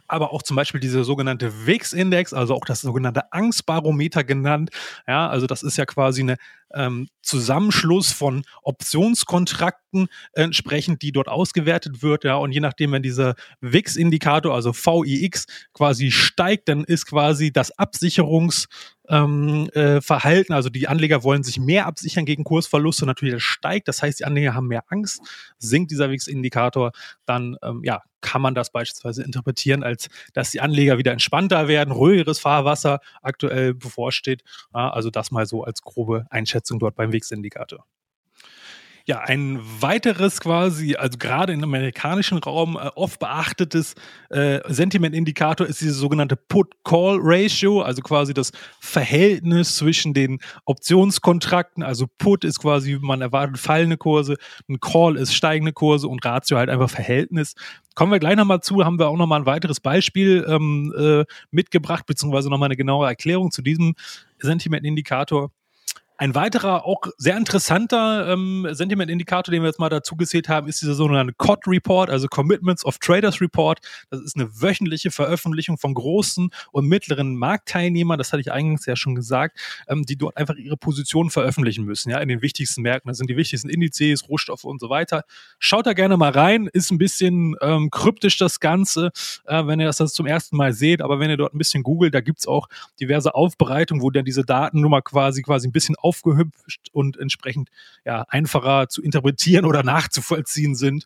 aber 0.07 0.33
auch 0.33 0.43
zum 0.43 0.57
Beispiel 0.57 0.81
diese 0.81 1.05
sogenannte 1.05 1.67
WIX-Index, 1.67 2.33
also 2.33 2.55
auch 2.55 2.65
das 2.65 2.81
sogenannte 2.81 3.33
Angstbarometer 3.33 4.25
genannt. 4.25 4.71
Ja, 5.07 5.29
also 5.29 5.47
das 5.47 5.63
ist 5.63 5.77
ja 5.77 5.87
quasi 5.87 6.23
eine 6.23 6.37
ähm, 6.75 7.09
Zusammenschluss 7.23 8.13
von 8.13 8.45
Optionskontrakten 8.63 10.09
entsprechend, 10.33 11.03
die 11.03 11.13
dort 11.13 11.29
ausgewertet 11.29 12.03
wird. 12.03 12.25
Ja, 12.25 12.37
und 12.37 12.53
je 12.53 12.61
nachdem, 12.61 12.93
wenn 12.93 13.03
dieser 13.03 13.35
WIX-Indikator, 13.61 14.55
also 14.55 14.73
VIX, 14.73 15.47
quasi 15.73 16.11
steigt, 16.11 16.69
dann 16.69 16.85
ist 16.85 17.07
quasi 17.07 17.53
das 17.53 17.77
Absicherungs- 17.79 18.67
ähm, 19.09 19.69
äh, 19.71 20.01
Verhalten, 20.01 20.53
also 20.53 20.69
die 20.69 20.89
Anleger 20.89 21.23
wollen 21.23 21.43
sich 21.43 21.59
mehr 21.59 21.87
absichern 21.87 22.25
gegen 22.25 22.45
Kursverluste, 22.45 23.07
natürlich 23.07 23.35
das 23.35 23.43
steigt, 23.43 23.89
das 23.89 24.03
heißt, 24.03 24.21
die 24.21 24.25
Anleger 24.25 24.55
haben 24.55 24.69
mehr 24.69 24.85
Angst, 24.89 25.21
sinkt 25.59 25.91
dieser 25.91 26.11
WIX-Indikator, 26.11 26.93
dann 27.27 27.57
ähm, 27.63 27.83
ja, 27.85 28.03
kann 28.21 28.43
man 28.43 28.55
das 28.55 28.71
beispielsweise 28.71 29.23
interpretieren, 29.23 29.83
als 29.83 30.09
dass 30.33 30.51
die 30.51 30.61
Anleger 30.61 30.99
wieder 30.99 31.13
entspannter 31.13 31.69
werden, 31.69 31.93
ruhigeres 31.93 32.39
Fahrwasser 32.39 33.01
aktuell 33.23 33.75
bevorsteht. 33.75 34.43
Also 34.73 35.11
das 35.11 35.31
mal 35.31 35.47
so 35.47 35.63
als 35.63 35.83
grobe 35.83 36.27
Einschätzung 36.31 36.79
dort 36.79 36.97
beim 36.97 37.13
WIX-Indikator. 37.13 37.85
Ja, 39.09 39.21
ein 39.21 39.59
weiteres 39.81 40.39
quasi, 40.39 40.95
also 40.95 41.17
gerade 41.17 41.55
im 41.55 41.65
amerikanischen 41.65 42.37
Raum 42.37 42.77
äh, 42.77 42.91
oft 42.95 43.19
beachtetes 43.19 43.95
äh, 44.29 44.61
Sentiment-Indikator 44.71 45.67
ist 45.67 45.81
diese 45.81 45.95
sogenannte 45.95 46.37
Put-Call-Ratio, 46.37 47.81
also 47.81 48.03
quasi 48.03 48.35
das 48.35 48.53
Verhältnis 48.81 49.77
zwischen 49.77 50.13
den 50.13 50.41
Optionskontrakten. 50.67 51.83
Also 51.83 52.05
Put 52.19 52.45
ist 52.45 52.59
quasi, 52.59 52.99
man 53.01 53.23
erwartet 53.23 53.57
fallende 53.57 53.97
Kurse, 53.97 54.37
ein 54.69 54.79
Call 54.79 55.17
ist 55.17 55.35
steigende 55.35 55.73
Kurse 55.73 56.07
und 56.07 56.23
Ratio 56.23 56.59
halt 56.59 56.69
einfach 56.69 56.91
Verhältnis. 56.91 57.55
Kommen 57.95 58.13
wir 58.13 58.19
gleich 58.19 58.37
nochmal 58.37 58.61
zu, 58.61 58.85
haben 58.85 58.99
wir 58.99 59.09
auch 59.09 59.17
nochmal 59.17 59.41
ein 59.41 59.47
weiteres 59.47 59.81
Beispiel 59.81 60.45
ähm, 60.47 60.93
äh, 60.99 61.25
mitgebracht, 61.51 62.05
beziehungsweise 62.05 62.51
nochmal 62.51 62.67
eine 62.67 62.77
genaue 62.77 63.07
Erklärung 63.07 63.53
zu 63.53 63.63
diesem 63.63 63.95
Sentiment-Indikator. 64.39 65.51
Ein 66.21 66.35
weiterer, 66.35 66.85
auch 66.85 67.03
sehr 67.17 67.37
interessanter 67.37 68.33
ähm, 68.33 68.67
Sentiment-Indikator, 68.69 69.53
den 69.53 69.63
wir 69.63 69.69
jetzt 69.69 69.79
mal 69.79 69.89
dazu 69.89 70.17
gezählt 70.17 70.49
haben, 70.49 70.67
ist 70.67 70.83
dieser 70.83 70.95
sogenannte 70.95 71.33
COT 71.33 71.69
Report, 71.69 72.11
also 72.11 72.27
Commitments 72.27 72.85
of 72.85 72.99
Traders 72.99 73.41
Report. 73.41 73.79
Das 74.11 74.21
ist 74.23 74.35
eine 74.35 74.51
wöchentliche 74.61 75.13
Veröffentlichung 75.13 75.79
von 75.79 75.95
großen 75.95 76.51
und 76.73 76.89
mittleren 76.89 77.37
Marktteilnehmern, 77.37 78.19
das 78.19 78.33
hatte 78.33 78.41
ich 78.41 78.51
eingangs 78.51 78.85
ja 78.87 78.97
schon 78.97 79.15
gesagt, 79.15 79.61
ähm, 79.87 80.03
die 80.07 80.17
dort 80.17 80.37
einfach 80.37 80.57
ihre 80.57 80.77
Positionen 80.77 81.31
veröffentlichen 81.31 81.85
müssen, 81.85 82.11
ja, 82.11 82.19
in 82.19 82.27
den 82.27 82.43
wichtigsten 82.43 82.83
Märkten. 82.83 83.09
Das 83.09 83.19
sind 83.19 83.31
die 83.31 83.37
wichtigsten 83.37 83.69
Indizes, 83.69 84.29
Rohstoffe 84.29 84.65
und 84.65 84.81
so 84.81 84.91
weiter. 84.91 85.23
Schaut 85.61 85.87
da 85.87 85.93
gerne 85.93 86.17
mal 86.17 86.33
rein, 86.33 86.69
ist 86.73 86.91
ein 86.91 86.99
bisschen 86.99 87.55
ähm, 87.61 87.91
kryptisch 87.93 88.39
das 88.39 88.59
Ganze, 88.59 89.13
äh, 89.47 89.65
wenn 89.67 89.79
ihr 89.79 89.87
das, 89.87 89.99
das 89.99 90.15
zum 90.15 90.27
ersten 90.27 90.57
Mal 90.57 90.73
seht, 90.73 91.01
aber 91.01 91.21
wenn 91.21 91.31
ihr 91.31 91.37
dort 91.37 91.55
ein 91.55 91.59
bisschen 91.59 91.85
googelt, 91.85 92.13
da 92.13 92.21
gibt's 92.21 92.49
auch 92.49 92.67
diverse 92.99 93.37
Aufbereitungen, 93.37 94.03
wo 94.03 94.11
dann 94.11 94.25
diese 94.25 94.43
Datennummer 94.43 95.01
quasi 95.01 95.43
quasi 95.43 95.69
ein 95.69 95.73
bisschen 95.73 95.95
aufgehüpft 96.09 96.89
und 96.93 97.19
entsprechend 97.19 97.69
ja 98.05 98.25
einfacher 98.29 98.89
zu 98.89 99.03
interpretieren 99.03 99.67
oder 99.67 99.83
nachzuvollziehen 99.83 100.75
sind. 100.75 101.05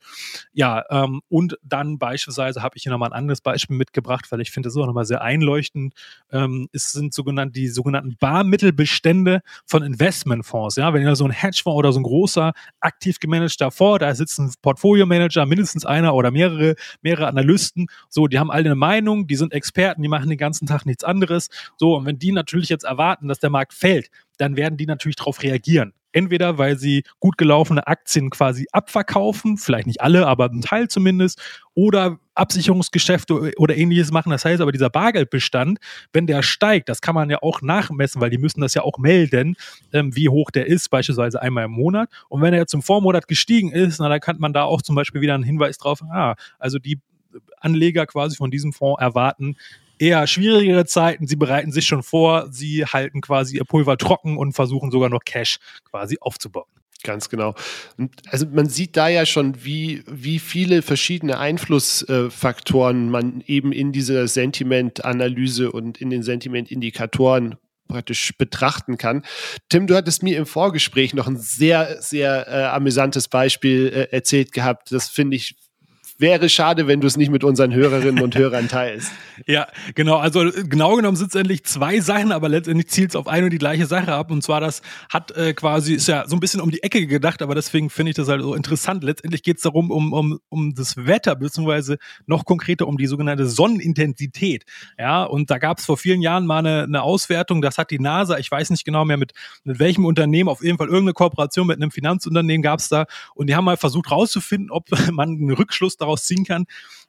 Ja, 0.52 0.84
ähm, 0.90 1.22
und 1.28 1.58
dann 1.62 1.98
beispielsweise 1.98 2.62
habe 2.62 2.76
ich 2.76 2.84
hier 2.84 2.92
nochmal 2.92 3.10
ein 3.10 3.18
anderes 3.18 3.40
Beispiel 3.40 3.76
mitgebracht, 3.76 4.26
weil 4.30 4.40
ich 4.40 4.52
finde 4.52 4.68
das 4.68 4.76
auch 4.76 4.86
nochmal 4.86 5.04
sehr 5.04 5.22
einleuchtend. 5.22 5.94
Ähm, 6.30 6.68
es 6.72 6.92
sind 6.92 7.12
sogenannte, 7.12 7.52
die 7.52 7.68
sogenannten 7.68 8.16
Barmittelbestände 8.18 9.42
von 9.66 9.82
Investmentfonds. 9.82 10.76
Ja, 10.76 10.94
wenn 10.94 11.02
ihr 11.02 11.16
so 11.16 11.24
ein 11.24 11.32
Hedgefonds 11.32 11.78
oder 11.78 11.92
so 11.92 11.98
ein 11.98 12.04
großer, 12.04 12.52
aktiv 12.80 13.18
gemanagter 13.18 13.70
Fonds, 13.72 14.00
da 14.00 14.14
sitzt 14.14 14.38
ein 14.38 14.52
Portfolio-Manager, 14.62 15.46
mindestens 15.46 15.84
einer 15.84 16.14
oder 16.14 16.30
mehrere, 16.30 16.76
mehrere 17.02 17.26
Analysten, 17.26 17.88
so, 18.08 18.28
die 18.28 18.38
haben 18.38 18.50
alle 18.50 18.66
eine 18.66 18.76
Meinung, 18.76 19.26
die 19.26 19.36
sind 19.36 19.52
Experten, 19.52 20.02
die 20.02 20.08
machen 20.08 20.28
den 20.28 20.38
ganzen 20.38 20.66
Tag 20.66 20.86
nichts 20.86 21.02
anderes. 21.02 21.48
So, 21.76 21.96
und 21.96 22.06
wenn 22.06 22.18
die 22.18 22.32
natürlich 22.32 22.68
jetzt 22.68 22.84
erwarten, 22.84 23.28
dass 23.28 23.40
der 23.40 23.50
Markt 23.50 23.74
fällt, 23.74 24.10
dann 24.38 24.56
werden 24.56 24.76
die 24.76 24.86
natürlich 24.86 25.16
darauf 25.16 25.42
reagieren. 25.42 25.92
Entweder 26.14 26.58
weil 26.58 26.78
sie 26.78 27.04
gut 27.20 27.38
gelaufene 27.38 27.86
Aktien 27.86 28.28
quasi 28.28 28.66
abverkaufen, 28.70 29.56
vielleicht 29.56 29.86
nicht 29.86 30.02
alle, 30.02 30.26
aber 30.26 30.50
ein 30.50 30.60
Teil 30.60 30.88
zumindest, 30.88 31.40
oder 31.74 32.18
Absicherungsgeschäfte 32.34 33.52
oder 33.56 33.76
ähnliches 33.76 34.10
machen. 34.12 34.30
Das 34.30 34.44
heißt 34.44 34.60
aber, 34.60 34.72
dieser 34.72 34.90
Bargeldbestand, 34.90 35.78
wenn 36.12 36.26
der 36.26 36.42
steigt, 36.42 36.90
das 36.90 37.00
kann 37.00 37.14
man 37.14 37.30
ja 37.30 37.38
auch 37.40 37.62
nachmessen, 37.62 38.20
weil 38.20 38.28
die 38.28 38.36
müssen 38.36 38.60
das 38.60 38.74
ja 38.74 38.82
auch 38.82 38.98
melden, 38.98 39.56
ähm, 39.92 40.14
wie 40.14 40.28
hoch 40.28 40.50
der 40.50 40.66
ist, 40.66 40.90
beispielsweise 40.90 41.40
einmal 41.40 41.64
im 41.64 41.72
Monat. 41.72 42.10
Und 42.28 42.42
wenn 42.42 42.52
er 42.52 42.66
zum 42.66 42.82
Vormonat 42.82 43.26
gestiegen 43.26 43.72
ist, 43.72 43.98
na, 43.98 44.10
dann 44.10 44.20
kann 44.20 44.38
man 44.38 44.52
da 44.52 44.64
auch 44.64 44.82
zum 44.82 44.94
Beispiel 44.94 45.22
wieder 45.22 45.34
einen 45.34 45.44
Hinweis 45.44 45.78
drauf, 45.78 46.02
ah, 46.10 46.34
also 46.58 46.78
die 46.78 47.00
Anleger 47.58 48.06
quasi 48.06 48.36
von 48.36 48.50
diesem 48.50 48.74
Fonds 48.74 49.00
erwarten, 49.00 49.56
eher 50.02 50.26
schwierigere 50.26 50.84
Zeiten. 50.84 51.28
Sie 51.28 51.36
bereiten 51.36 51.70
sich 51.70 51.86
schon 51.86 52.02
vor, 52.02 52.48
sie 52.50 52.84
halten 52.84 53.20
quasi 53.20 53.56
ihr 53.56 53.64
Pulver 53.64 53.96
trocken 53.96 54.36
und 54.36 54.52
versuchen 54.52 54.90
sogar 54.90 55.08
noch 55.08 55.24
Cash 55.24 55.58
quasi 55.88 56.18
aufzubauen. 56.20 56.66
Ganz 57.04 57.28
genau. 57.28 57.54
Und 57.96 58.12
also 58.28 58.46
man 58.46 58.68
sieht 58.68 58.96
da 58.96 59.08
ja 59.08 59.26
schon, 59.26 59.64
wie, 59.64 60.02
wie 60.08 60.38
viele 60.38 60.82
verschiedene 60.82 61.38
Einflussfaktoren 61.38 63.10
man 63.10 63.42
eben 63.46 63.72
in 63.72 63.92
dieser 63.92 64.26
Sentimentanalyse 64.28 65.70
und 65.70 66.00
in 66.00 66.10
den 66.10 66.22
Sentimentindikatoren 66.22 67.56
praktisch 67.88 68.32
betrachten 68.38 68.98
kann. 68.98 69.24
Tim, 69.68 69.86
du 69.86 69.94
hattest 69.94 70.22
mir 70.22 70.36
im 70.38 70.46
Vorgespräch 70.46 71.14
noch 71.14 71.26
ein 71.26 71.36
sehr, 71.36 72.00
sehr 72.00 72.48
äh, 72.48 72.64
amüsantes 72.64 73.28
Beispiel 73.28 73.88
äh, 73.88 74.14
erzählt 74.14 74.52
gehabt. 74.52 74.92
Das 74.92 75.08
finde 75.08 75.36
ich 75.36 75.56
wäre 76.18 76.48
schade, 76.48 76.86
wenn 76.86 77.00
du 77.00 77.06
es 77.06 77.16
nicht 77.16 77.30
mit 77.30 77.44
unseren 77.44 77.72
Hörerinnen 77.74 78.22
und 78.22 78.36
Hörern 78.36 78.68
teilst. 78.68 79.12
ja, 79.46 79.66
genau. 79.94 80.16
Also 80.16 80.50
genau 80.68 80.96
genommen 80.96 81.16
sind 81.16 81.28
es 81.28 81.34
endlich 81.34 81.64
zwei 81.64 82.00
Sachen, 82.00 82.32
aber 82.32 82.48
letztendlich 82.48 82.88
zielt 82.88 83.10
es 83.10 83.16
auf 83.16 83.26
eine 83.26 83.44
und 83.44 83.50
die 83.50 83.58
gleiche 83.58 83.86
Sache 83.86 84.12
ab. 84.12 84.30
Und 84.30 84.42
zwar, 84.42 84.60
das 84.60 84.82
hat 85.10 85.30
äh, 85.36 85.52
quasi, 85.54 85.94
ist 85.94 86.08
ja 86.08 86.24
so 86.26 86.36
ein 86.36 86.40
bisschen 86.40 86.60
um 86.60 86.70
die 86.70 86.82
Ecke 86.82 87.06
gedacht, 87.06 87.42
aber 87.42 87.54
deswegen 87.54 87.90
finde 87.90 88.10
ich 88.10 88.16
das 88.16 88.28
halt 88.28 88.42
so 88.42 88.54
interessant. 88.54 89.04
Letztendlich 89.04 89.42
geht 89.42 89.56
es 89.56 89.62
darum, 89.62 89.90
um, 89.90 90.12
um, 90.12 90.38
um 90.48 90.74
das 90.74 90.96
Wetter, 90.96 91.36
beziehungsweise 91.36 91.98
noch 92.26 92.44
konkreter 92.44 92.86
um 92.86 92.96
die 92.96 93.06
sogenannte 93.06 93.46
Sonnenintensität. 93.46 94.64
Ja, 94.98 95.24
und 95.24 95.50
da 95.50 95.58
gab 95.58 95.78
es 95.78 95.86
vor 95.86 95.96
vielen 95.96 96.22
Jahren 96.22 96.46
mal 96.46 96.58
eine, 96.58 96.84
eine 96.84 97.02
Auswertung, 97.02 97.62
das 97.62 97.78
hat 97.78 97.90
die 97.90 97.98
NASA, 97.98 98.38
ich 98.38 98.50
weiß 98.50 98.70
nicht 98.70 98.84
genau 98.84 99.04
mehr 99.04 99.16
mit, 99.16 99.32
mit 99.64 99.78
welchem 99.78 100.04
Unternehmen, 100.04 100.48
auf 100.48 100.62
jeden 100.62 100.78
Fall 100.78 100.88
irgendeine 100.88 101.14
Kooperation 101.14 101.66
mit 101.66 101.76
einem 101.76 101.90
Finanzunternehmen 101.90 102.62
gab 102.62 102.80
es 102.80 102.88
da. 102.88 103.06
Und 103.34 103.48
die 103.48 103.56
haben 103.56 103.64
mal 103.64 103.76
versucht 103.76 104.10
rauszufinden, 104.10 104.70
ob 104.70 104.88
man 105.12 105.30
einen 105.30 105.52
Rückschluss 105.52 105.96
daraus 105.96 106.11
daraus 106.12 106.24
ziehen 106.24 106.44
kann, 106.44 106.66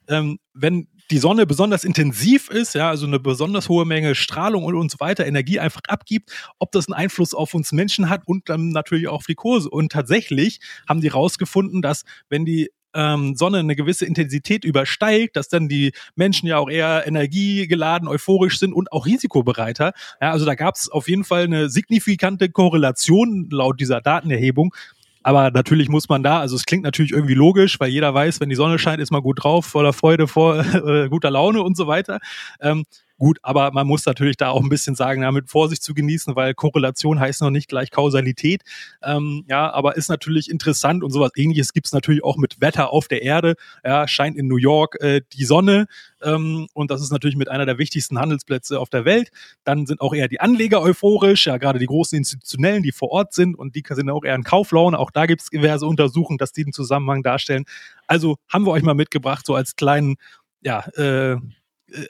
ähm, 0.08 0.38
wenn 0.52 0.88
die 1.10 1.18
Sonne 1.18 1.46
besonders 1.46 1.84
intensiv 1.84 2.48
ist, 2.48 2.74
ja, 2.74 2.88
also 2.88 3.06
eine 3.06 3.20
besonders 3.20 3.68
hohe 3.68 3.84
Menge 3.84 4.14
Strahlung 4.14 4.64
und, 4.64 4.74
und 4.74 4.90
so 4.90 5.00
weiter, 5.00 5.26
Energie 5.26 5.60
einfach 5.60 5.82
abgibt, 5.86 6.30
ob 6.58 6.72
das 6.72 6.88
einen 6.88 6.94
Einfluss 6.94 7.34
auf 7.34 7.52
uns 7.52 7.72
Menschen 7.72 8.08
hat 8.08 8.22
und 8.26 8.48
dann 8.48 8.70
natürlich 8.70 9.08
auch 9.08 9.16
auf 9.16 9.26
die 9.26 9.34
Kurse. 9.34 9.68
Und 9.68 9.92
tatsächlich 9.92 10.60
haben 10.88 11.02
die 11.02 11.08
rausgefunden, 11.08 11.82
dass 11.82 12.04
wenn 12.30 12.46
die 12.46 12.70
ähm, 12.94 13.34
Sonne 13.34 13.58
eine 13.58 13.76
gewisse 13.76 14.06
Intensität 14.06 14.64
übersteigt, 14.64 15.36
dass 15.36 15.48
dann 15.48 15.68
die 15.68 15.92
Menschen 16.14 16.46
ja 16.46 16.58
auch 16.58 16.70
eher 16.70 17.06
energiegeladen, 17.06 18.08
euphorisch 18.08 18.58
sind 18.58 18.72
und 18.72 18.90
auch 18.92 19.04
risikobereiter. 19.04 19.92
Ja, 20.22 20.30
also 20.30 20.46
da 20.46 20.54
gab 20.54 20.76
es 20.76 20.88
auf 20.88 21.08
jeden 21.08 21.24
Fall 21.24 21.44
eine 21.44 21.68
signifikante 21.68 22.48
Korrelation 22.48 23.48
laut 23.50 23.80
dieser 23.80 24.00
Datenerhebung 24.00 24.74
aber 25.24 25.50
natürlich 25.50 25.88
muss 25.88 26.08
man 26.08 26.22
da, 26.22 26.38
also 26.38 26.54
es 26.54 26.66
klingt 26.66 26.84
natürlich 26.84 27.12
irgendwie 27.12 27.34
logisch, 27.34 27.80
weil 27.80 27.88
jeder 27.88 28.12
weiß, 28.12 28.40
wenn 28.40 28.50
die 28.50 28.54
Sonne 28.54 28.78
scheint, 28.78 29.00
ist 29.00 29.10
man 29.10 29.22
gut 29.22 29.42
drauf, 29.42 29.64
voller 29.64 29.94
Freude, 29.94 30.28
vor 30.28 30.58
äh, 30.74 31.08
guter 31.08 31.30
Laune 31.30 31.62
und 31.62 31.76
so 31.76 31.86
weiter. 31.86 32.20
Ähm, 32.60 32.84
Gut, 33.16 33.38
aber 33.42 33.70
man 33.70 33.86
muss 33.86 34.04
natürlich 34.06 34.36
da 34.36 34.50
auch 34.50 34.62
ein 34.62 34.68
bisschen 34.68 34.96
sagen, 34.96 35.22
ja, 35.22 35.30
mit 35.30 35.48
Vorsicht 35.48 35.84
zu 35.84 35.94
genießen, 35.94 36.34
weil 36.34 36.52
Korrelation 36.52 37.20
heißt 37.20 37.42
noch 37.42 37.50
nicht 37.50 37.68
gleich 37.68 37.92
Kausalität. 37.92 38.62
Ähm, 39.04 39.44
ja, 39.48 39.72
aber 39.72 39.96
ist 39.96 40.08
natürlich 40.08 40.50
interessant 40.50 41.04
und 41.04 41.12
sowas 41.12 41.30
ähnliches 41.36 41.72
gibt 41.72 41.86
es 41.86 41.92
natürlich 41.92 42.24
auch 42.24 42.36
mit 42.36 42.60
Wetter 42.60 42.90
auf 42.90 43.06
der 43.06 43.22
Erde. 43.22 43.54
Ja, 43.84 44.08
scheint 44.08 44.36
in 44.36 44.48
New 44.48 44.56
York 44.56 45.00
äh, 45.00 45.20
die 45.32 45.44
Sonne 45.44 45.86
ähm, 46.22 46.66
und 46.74 46.90
das 46.90 47.02
ist 47.02 47.12
natürlich 47.12 47.36
mit 47.36 47.48
einer 47.48 47.66
der 47.66 47.78
wichtigsten 47.78 48.18
Handelsplätze 48.18 48.80
auf 48.80 48.90
der 48.90 49.04
Welt. 49.04 49.30
Dann 49.62 49.86
sind 49.86 50.00
auch 50.00 50.12
eher 50.12 50.26
die 50.26 50.40
Anleger 50.40 50.82
euphorisch, 50.82 51.46
ja, 51.46 51.58
gerade 51.58 51.78
die 51.78 51.86
großen 51.86 52.18
Institutionellen, 52.18 52.82
die 52.82 52.92
vor 52.92 53.10
Ort 53.10 53.32
sind 53.32 53.56
und 53.56 53.76
die 53.76 53.84
sind 53.88 54.10
auch 54.10 54.24
eher 54.24 54.34
in 54.34 54.42
Kauflaune. 54.42 54.98
Auch 54.98 55.12
da 55.12 55.26
gibt 55.26 55.42
es 55.42 55.50
diverse 55.50 55.86
Untersuchungen, 55.86 56.38
dass 56.38 56.52
die 56.52 56.64
den 56.64 56.72
Zusammenhang 56.72 57.22
darstellen. 57.22 57.64
Also 58.08 58.36
haben 58.48 58.66
wir 58.66 58.72
euch 58.72 58.82
mal 58.82 58.94
mitgebracht, 58.94 59.46
so 59.46 59.54
als 59.54 59.76
kleinen, 59.76 60.16
ja, 60.62 60.80
äh, 60.96 61.36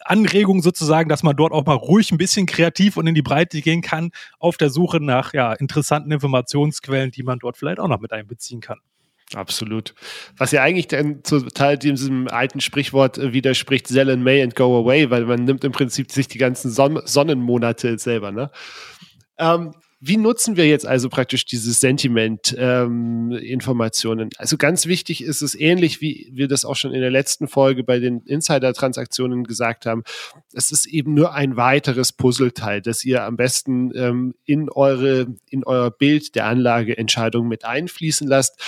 Anregung 0.01 0.63
sozusagen, 0.63 1.09
dass 1.09 1.23
man 1.23 1.37
dort 1.37 1.53
auch 1.53 1.67
mal 1.67 1.75
ruhig 1.75 2.11
ein 2.13 2.19
bisschen 2.19 2.47
kreativ 2.47 2.97
und 2.97 3.07
in 3.07 3.15
die 3.15 3.23
Breite 3.23 3.61
gehen 3.61 3.83
kann, 3.83 4.11
auf 4.39 4.57
der 4.57 4.71
Suche 4.71 5.01
nach 5.01 5.33
ja, 5.35 5.53
interessanten 5.53 6.11
Informationsquellen, 6.11 7.11
die 7.11 7.23
man 7.23 7.39
dort 7.39 7.57
vielleicht 7.57 7.81
auch 7.81 7.89
noch 7.89 8.01
mit 8.01 8.13
einbeziehen 8.13 8.61
kann. 8.61 8.79
Absolut. 9.35 9.95
Was 10.37 10.53
ja 10.53 10.63
eigentlich 10.63 10.89
dann 10.89 11.23
total 11.23 11.79
diesem 11.79 12.29
alten 12.29 12.61
Sprichwort 12.61 13.19
äh, 13.19 13.33
widerspricht, 13.33 13.89
sell 13.89 14.09
in 14.09 14.23
May 14.23 14.43
and 14.43 14.55
go 14.55 14.79
away, 14.79 15.11
weil 15.11 15.25
man 15.25 15.45
nimmt 15.45 15.65
im 15.65 15.73
Prinzip 15.73 16.13
sich 16.13 16.29
die 16.29 16.39
ganzen 16.39 16.71
Son 16.71 17.01
Sonnenmonate 17.05 17.99
selber. 17.99 18.33
Ne? 18.33 18.51
Ähm, 19.39 19.75
wie 20.07 20.19
nutzen 20.19 20.59
wir 20.59 20.67
jetzt 20.67 20.87
also 20.87 21.09
praktisch 21.09 21.47
dieses 21.47 21.81
Sentiment-Informationen? 21.81 24.21
Ähm, 24.21 24.29
also 24.37 24.59
ganz 24.59 24.85
wichtig 24.85 25.25
ist 25.25 25.41
es 25.41 25.59
ähnlich, 25.59 26.03
wie 26.03 26.29
wir 26.31 26.47
das 26.47 26.67
auch 26.67 26.77
schon 26.77 26.93
in 26.93 27.01
der 27.01 27.11
letzten 27.11 27.49
Folge 27.49 27.85
bei 27.85 28.01
den 28.01 28.21
Insider-Transaktionen 28.21 29.45
gesagt 29.45 29.87
haben. 29.87 30.03
Es 30.53 30.73
ist 30.73 30.85
eben 30.85 31.15
nur 31.15 31.33
ein 31.33 31.57
weiteres 31.57 32.13
Puzzleteil, 32.13 32.83
das 32.83 33.03
ihr 33.03 33.25
am 33.25 33.37
besten 33.37 33.97
ähm, 33.97 34.35
in 34.45 34.69
eure, 34.69 35.29
in 35.49 35.65
euer 35.65 35.91
Bild 35.91 36.35
der 36.35 36.49
Anlageentscheidung 36.49 37.49
mit 37.49 37.65
einfließen 37.65 38.29
lasst, 38.29 38.61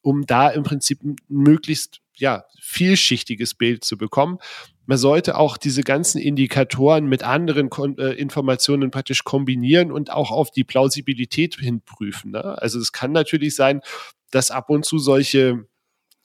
um 0.00 0.26
da 0.26 0.48
im 0.48 0.62
Prinzip 0.62 1.00
möglichst 1.28 2.03
ja, 2.16 2.44
vielschichtiges 2.60 3.54
Bild 3.54 3.84
zu 3.84 3.98
bekommen 3.98 4.38
man 4.86 4.98
sollte 4.98 5.38
auch 5.38 5.56
diese 5.56 5.82
ganzen 5.82 6.18
Indikatoren 6.18 7.06
mit 7.06 7.22
anderen 7.22 7.70
Kon 7.70 7.98
äh, 7.98 8.12
Informationen 8.12 8.90
praktisch 8.90 9.24
kombinieren 9.24 9.90
und 9.90 10.10
auch 10.12 10.30
auf 10.30 10.50
die 10.50 10.64
Plausibilität 10.64 11.56
hinprüfen. 11.56 12.32
Ne? 12.32 12.60
Also 12.60 12.78
es 12.78 12.92
kann 12.92 13.12
natürlich 13.12 13.54
sein, 13.54 13.80
dass 14.30 14.50
ab 14.50 14.70
und 14.70 14.84
zu 14.84 14.98
solche 14.98 15.66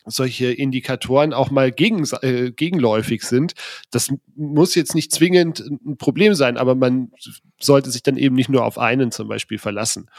solche 0.06 0.52
Indikatoren 0.52 1.34
auch 1.34 1.52
mal 1.52 1.72
gegen, 1.72 2.04
äh, 2.22 2.52
gegenläufig 2.52 3.22
sind. 3.22 3.54
Das 3.92 4.12
muss 4.36 4.74
jetzt 4.74 4.96
nicht 4.96 5.12
zwingend 5.12 5.60
ein 5.60 5.98
Problem 5.98 6.34
sein, 6.34 6.58
aber 6.58 6.74
man 6.74 7.12
sollte 7.60 7.92
sich 7.92 8.02
dann 8.02 8.18
eben 8.18 8.36
nicht 8.36 8.50
nur 8.50 8.66
auf 8.66 8.80
einen 8.80 9.12
zum 9.12 9.28
Beispiel 9.28 9.60
verlassen. 9.60 10.10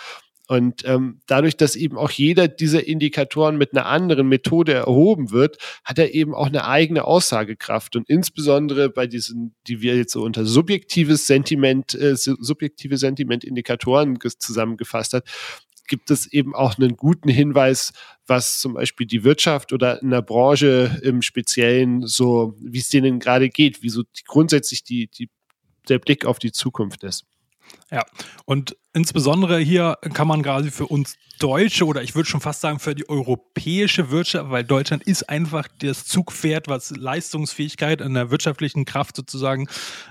Und 0.51 0.83
ähm, 0.85 1.21
dadurch, 1.29 1.57
dass 1.57 1.77
eben 1.77 1.97
auch 1.97 2.11
jeder 2.11 2.49
dieser 2.49 2.85
Indikatoren 2.85 3.57
mit 3.57 3.73
einer 3.73 3.87
anderen 3.87 4.27
Methode 4.27 4.73
erhoben 4.73 5.31
wird, 5.31 5.59
hat 5.85 6.01
er 6.01 6.13
eben 6.13 6.35
auch 6.35 6.49
eine 6.49 6.65
eigene 6.65 7.05
Aussagekraft. 7.05 7.95
Und 7.95 8.11
insbesondere 8.11 8.91
bei 8.91 9.07
diesen, 9.07 9.55
die 9.69 9.81
wir 9.81 9.97
jetzt 9.97 10.13
so 10.13 10.25
unter 10.25 10.45
subjektives 10.45 11.29
Sentiment, 11.29 11.95
äh, 11.95 12.17
subjektive 12.17 12.97
Sentimentindikatoren 12.97 14.19
zusammengefasst 14.21 15.13
hat, 15.15 15.25
gibt 15.87 16.11
es 16.11 16.27
eben 16.33 16.53
auch 16.57 16.77
einen 16.77 16.97
guten 16.97 17.29
Hinweis, 17.29 17.93
was 18.27 18.59
zum 18.59 18.75
Beispiel 18.75 19.07
die 19.07 19.23
Wirtschaft 19.23 19.73
oder 19.73 20.03
in 20.03 20.11
der 20.11 20.23
Branche 20.23 20.99
im 21.05 21.23
Speziellen 21.23 22.09
so, 22.09 22.57
wie 22.61 22.79
es 22.79 22.89
denen 22.89 23.21
gerade 23.21 23.51
geht, 23.51 23.85
wie 23.85 23.89
so 23.89 24.03
die, 24.03 24.25
grundsätzlich 24.27 24.83
die, 24.83 25.07
die, 25.07 25.31
der 25.89 26.01
Blick 26.01 26.25
auf 26.25 26.41
die 26.41 26.51
Zukunft 26.51 27.05
ist. 27.05 27.25
Ja, 27.91 28.05
und 28.45 28.77
insbesondere 28.93 29.59
hier 29.59 29.97
kann 30.15 30.29
man 30.29 30.43
quasi 30.43 30.71
für 30.71 30.87
uns 30.87 31.17
Deutsche 31.41 31.87
oder 31.87 32.03
ich 32.03 32.15
würde 32.15 32.29
schon 32.29 32.43
fast 32.43 32.61
sagen 32.61 32.79
für 32.79 32.95
die 32.95 33.09
europäische 33.09 34.11
Wirtschaft, 34.11 34.51
weil 34.51 34.63
Deutschland 34.63 35.03
ist 35.05 35.29
einfach 35.31 35.69
das 35.81 36.05
Zugpferd, 36.05 36.69
was 36.69 36.91
Leistungsfähigkeit 36.91 38.03
in 38.03 38.13
der 38.13 38.31
wirtschaftlichen 38.31 38.85
Kraft 38.85 39.17
sozusagen 39.17 39.67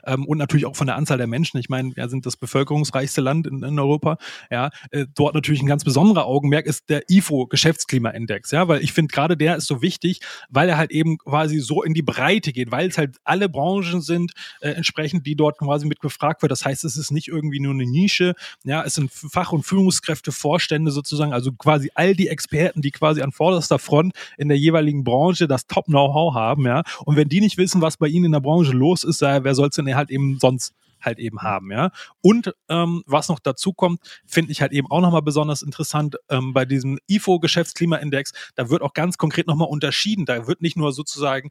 ähm, 0.06 0.26
und 0.26 0.40
natürlich 0.40 0.66
auch 0.66 0.76
von 0.76 0.88
der 0.88 0.96
Anzahl 0.96 1.20
der 1.20 1.28
Menschen. 1.28 1.60
Ich 1.60 1.70
meine, 1.70 1.96
wir 1.96 2.10
sind 2.10 2.26
das 2.26 2.36
bevölkerungsreichste 2.36 3.22
Land 3.22 3.46
in, 3.46 3.62
in 3.62 3.78
Europa. 3.78 4.18
Ja, 4.50 4.72
äh, 4.90 5.06
dort 5.14 5.36
natürlich 5.36 5.62
ein 5.62 5.68
ganz 5.68 5.84
besonderer 5.84 6.26
Augenmerk 6.26 6.66
ist 6.66 6.90
der 6.90 7.04
IFO 7.10 7.46
Geschäftsklimaindex. 7.46 8.50
Ja, 8.50 8.68
weil 8.68 8.82
ich 8.82 8.92
finde 8.92 9.14
gerade 9.14 9.38
der 9.38 9.56
ist 9.56 9.68
so 9.68 9.84
wichtig, 9.84 10.22
weil 10.50 10.68
er 10.68 10.78
halt 10.78 10.90
eben 10.90 11.20
quasi 11.20 11.60
so 11.60 11.84
in 11.84 11.94
die 11.94 12.02
Breite 12.02 12.52
geht, 12.52 12.72
weil 12.72 12.88
es 12.90 12.98
halt 12.98 13.18
alle 13.24 13.50
Branchen 13.50 14.02
sind 14.02 14.32
äh, 14.62 14.72
entsprechend, 14.72 15.28
die 15.28 15.36
dort 15.36 15.60
quasi 15.60 15.86
mit 15.86 16.00
befragt 16.00 16.42
wird. 16.42 16.52
Das 16.52 16.66
heißt, 16.66 16.84
es 16.86 16.98
ist 16.98 17.12
nicht 17.12 17.28
irgendwie 17.28 17.60
nur 17.60 17.69
eine 17.72 17.86
Nische. 17.86 18.34
Ja, 18.64 18.84
es 18.84 18.96
sind 18.96 19.12
Fach- 19.12 19.52
und 19.52 19.64
Führungskräfte, 19.64 20.32
Vorstände 20.32 20.92
sozusagen, 20.92 21.34
also 21.34 21.52
quasi 21.52 21.92
all 21.96 22.16
die 22.16 22.28
Experten, 22.28 22.82
die 22.82 22.92
quasi 22.92 23.22
an 23.22 23.32
vorderster 23.32 23.80
Front 23.80 24.14
in 24.38 24.50
der 24.50 24.58
jeweiligen 24.58 25.04
Branche 25.04 25.48
das 25.48 25.68
Top-Know-how 25.68 26.34
haben, 26.34 26.66
ja. 26.66 26.84
Und 27.06 27.16
wenn 27.16 27.30
die 27.30 27.42
nicht 27.42 27.58
wissen, 27.58 27.82
was 27.82 27.98
bei 27.98 28.08
ihnen 28.08 28.26
in 28.26 28.32
der 28.32 28.40
Branche 28.40 28.72
los 28.72 29.04
ist, 29.04 29.22
wer 29.22 29.56
soll 29.56 29.70
es 29.70 29.76
denn 29.76 29.96
halt 29.96 30.10
eben 30.10 30.40
sonst 30.40 30.74
halt 31.02 31.20
eben 31.20 31.42
haben, 31.42 31.72
ja. 31.72 31.92
Und 32.22 32.54
ähm, 32.68 33.04
was 33.06 33.30
noch 33.30 33.40
dazu 33.40 33.74
kommt, 33.74 34.02
finde 34.26 34.52
ich 34.52 34.62
halt 34.62 34.72
eben 34.72 34.90
auch 34.92 35.02
nochmal 35.02 35.22
besonders 35.22 35.62
interessant 35.62 36.18
ähm, 36.30 36.54
bei 36.54 36.66
diesem 36.66 37.00
IFO-Geschäftsklimaindex, 37.08 38.34
da 38.56 38.70
wird 38.70 38.82
auch 38.82 38.94
ganz 38.94 39.18
konkret 39.18 39.48
nochmal 39.48 39.70
unterschieden. 39.70 40.26
Da 40.26 40.48
wird 40.48 40.62
nicht 40.62 40.78
nur 40.78 40.92
sozusagen 40.92 41.50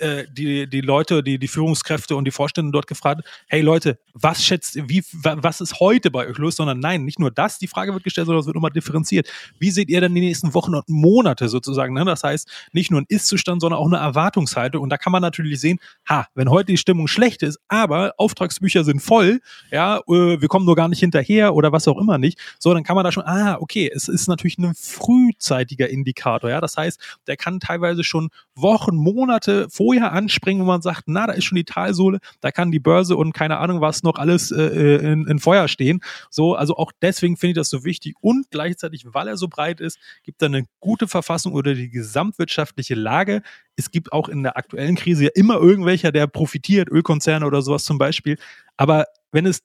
äh, 0.00 0.26
die, 0.30 0.68
die 0.68 0.80
Leute, 0.80 1.22
die, 1.22 1.38
die 1.38 1.48
Führungskräfte 1.48 2.16
und 2.16 2.24
die 2.24 2.30
Vorstände 2.30 2.72
dort 2.72 2.86
gefragt, 2.86 3.22
hey 3.46 3.60
Leute, 3.60 3.98
was 4.14 4.44
schätzt, 4.44 4.76
wie, 4.88 5.02
was 5.12 5.60
ist 5.60 5.80
heute 5.80 6.10
bei 6.10 6.26
euch 6.26 6.38
los? 6.38 6.56
Sondern 6.56 6.80
nein, 6.80 7.04
nicht 7.04 7.18
nur 7.18 7.30
das, 7.30 7.58
die 7.58 7.68
Frage 7.68 7.92
wird 7.92 8.04
gestellt, 8.04 8.26
sondern 8.26 8.40
es 8.40 8.46
wird 8.46 8.54
nochmal 8.54 8.70
differenziert. 8.70 9.28
Wie 9.58 9.70
seht 9.70 9.88
ihr 9.88 10.00
denn 10.00 10.14
die 10.14 10.20
nächsten 10.20 10.54
Wochen 10.54 10.74
und 10.74 10.88
Monate 10.88 11.48
sozusagen? 11.48 11.94
Ne? 11.94 12.04
Das 12.04 12.24
heißt, 12.24 12.48
nicht 12.72 12.90
nur 12.90 13.00
ein 13.00 13.06
Ist-Zustand, 13.08 13.60
sondern 13.60 13.78
auch 13.78 13.86
eine 13.86 13.98
Erwartungshaltung. 13.98 14.82
Und 14.82 14.90
da 14.90 14.96
kann 14.96 15.12
man 15.12 15.22
natürlich 15.22 15.60
sehen, 15.60 15.78
ha, 16.08 16.26
wenn 16.34 16.50
heute 16.50 16.66
die 16.66 16.78
Stimmung 16.78 17.08
schlecht 17.08 17.42
ist, 17.42 17.58
aber 17.68 18.14
Auftragsbücher 18.16 18.84
sind 18.84 19.00
voll, 19.00 19.40
ja, 19.70 19.98
äh, 19.98 20.40
wir 20.40 20.48
kommen 20.48 20.66
nur 20.66 20.76
gar 20.76 20.88
nicht 20.88 21.00
hinterher 21.00 21.54
oder 21.54 21.72
was 21.72 21.86
auch 21.88 21.98
immer 21.98 22.18
nicht, 22.18 22.38
so, 22.58 22.72
dann 22.74 22.82
kann 22.82 22.96
man 22.96 23.04
da 23.04 23.12
schon, 23.12 23.24
ah, 23.24 23.56
okay, 23.60 23.90
es 23.94 24.08
ist 24.08 24.28
natürlich 24.28 24.58
ein 24.58 24.74
frühzeitiger 24.74 25.88
Indikator, 25.88 26.50
ja. 26.50 26.60
Das 26.60 26.76
heißt, 26.76 27.18
der 27.26 27.36
kann 27.36 27.60
teilweise 27.60 28.04
schon 28.04 28.30
Wochen, 28.62 28.96
Monate 28.96 29.68
vor 29.68 29.90
vorher 29.90 30.12
anspringen, 30.12 30.62
wo 30.62 30.66
man 30.66 30.82
sagt, 30.82 31.04
na, 31.06 31.26
da 31.26 31.32
ist 31.32 31.42
schon 31.46 31.56
die 31.56 31.64
Talsohle, 31.64 32.20
da 32.40 32.52
kann 32.52 32.70
die 32.70 32.78
Börse 32.78 33.16
und 33.16 33.32
keine 33.32 33.58
Ahnung 33.58 33.80
was 33.80 34.04
noch 34.04 34.14
alles 34.14 34.52
äh, 34.52 34.62
äh, 34.62 35.12
in, 35.12 35.26
in 35.26 35.40
Feuer 35.40 35.66
stehen. 35.66 35.98
So, 36.30 36.54
also 36.54 36.76
auch 36.76 36.92
deswegen 37.02 37.36
finde 37.36 37.50
ich 37.50 37.56
das 37.56 37.70
so 37.70 37.82
wichtig 37.84 38.14
und 38.20 38.52
gleichzeitig, 38.52 39.04
weil 39.08 39.26
er 39.26 39.36
so 39.36 39.48
breit 39.48 39.80
ist, 39.80 39.98
gibt 40.22 40.42
er 40.42 40.46
eine 40.46 40.66
gute 40.78 41.08
Verfassung 41.08 41.54
oder 41.54 41.74
die 41.74 41.90
gesamtwirtschaftliche 41.90 42.94
Lage. 42.94 43.42
Es 43.74 43.90
gibt 43.90 44.12
auch 44.12 44.28
in 44.28 44.44
der 44.44 44.56
aktuellen 44.56 44.94
Krise 44.94 45.24
ja 45.24 45.30
immer 45.34 45.56
irgendwelcher, 45.56 46.12
der 46.12 46.28
profitiert, 46.28 46.88
Ölkonzerne 46.88 47.44
oder 47.44 47.62
sowas 47.62 47.84
zum 47.84 47.98
Beispiel. 47.98 48.36
Aber 48.76 49.06
wenn 49.32 49.44
es 49.44 49.64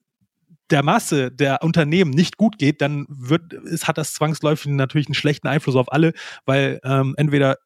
der 0.71 0.81
Masse 0.81 1.29
der 1.31 1.61
Unternehmen 1.61 2.09
nicht 2.09 2.37
gut 2.37 2.57
geht, 2.57 2.81
dann 2.81 3.05
wird, 3.09 3.53
es 3.53 3.87
hat 3.87 3.99
das 3.99 4.15
zwangsläufig 4.15 4.71
natürlich 4.71 5.05
einen 5.05 5.13
schlechten 5.13 5.47
Einfluss 5.47 5.75
auf 5.75 5.91
alle, 5.91 6.13
weil 6.47 6.79
ähm, 6.83 7.13
entweder 7.15 7.57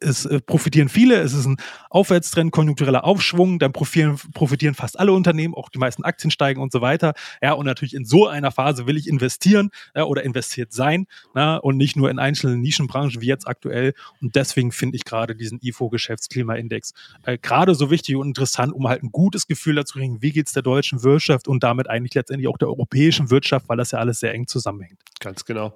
es 0.00 0.26
äh, 0.26 0.40
profitieren 0.40 0.88
viele, 0.88 1.16
es 1.16 1.32
ist 1.32 1.46
ein 1.46 1.56
Aufwärtstrend, 1.88 2.52
konjunktureller 2.52 3.04
Aufschwung, 3.04 3.58
dann 3.58 3.72
profitieren, 3.72 4.18
profitieren 4.34 4.74
fast 4.74 4.98
alle 4.98 5.12
Unternehmen, 5.12 5.54
auch 5.54 5.70
die 5.70 5.78
meisten 5.78 6.04
Aktien 6.04 6.30
steigen 6.30 6.60
und 6.60 6.72
so 6.72 6.80
weiter. 6.80 7.14
Ja, 7.42 7.52
und 7.52 7.66
natürlich 7.66 7.94
in 7.94 8.04
so 8.04 8.26
einer 8.26 8.50
Phase 8.50 8.86
will 8.86 8.96
ich 8.96 9.08
investieren 9.08 9.70
ja, 9.94 10.04
oder 10.04 10.22
investiert 10.22 10.72
sein 10.72 11.06
na, 11.34 11.56
und 11.56 11.76
nicht 11.76 11.96
nur 11.96 12.10
in 12.10 12.18
einzelnen 12.18 12.60
Nischenbranchen 12.60 13.22
wie 13.22 13.26
jetzt 13.26 13.48
aktuell. 13.48 13.94
Und 14.20 14.36
deswegen 14.36 14.72
finde 14.72 14.96
ich 14.96 15.04
gerade 15.04 15.34
diesen 15.34 15.60
IFO-Geschäftsklimaindex 15.62 16.92
äh, 17.24 17.38
gerade 17.38 17.74
so 17.74 17.90
wichtig 17.90 18.16
und 18.16 18.28
interessant, 18.28 18.72
um 18.72 18.88
halt 18.88 19.02
ein 19.02 19.12
gutes 19.12 19.46
Gefühl 19.46 19.76
dazu 19.76 19.94
zu 19.94 19.98
kriegen, 19.98 20.22
wie 20.22 20.32
geht 20.32 20.46
es 20.48 20.52
der 20.52 20.62
deutschen 20.62 21.02
Wirtschaft 21.02 21.48
und 21.48 21.62
damit 21.62 21.88
eigentlich 21.88 22.14
letztendlich 22.14 22.48
auch 22.48 22.58
der 22.58 22.68
europäischen 22.68 23.30
Wirtschaft, 23.30 23.68
weil 23.68 23.76
das 23.76 23.92
ja 23.92 23.98
alles 23.98 24.20
sehr 24.20 24.34
eng 24.34 24.46
zusammenhängt. 24.46 24.98
Ganz 25.20 25.44
genau. 25.44 25.72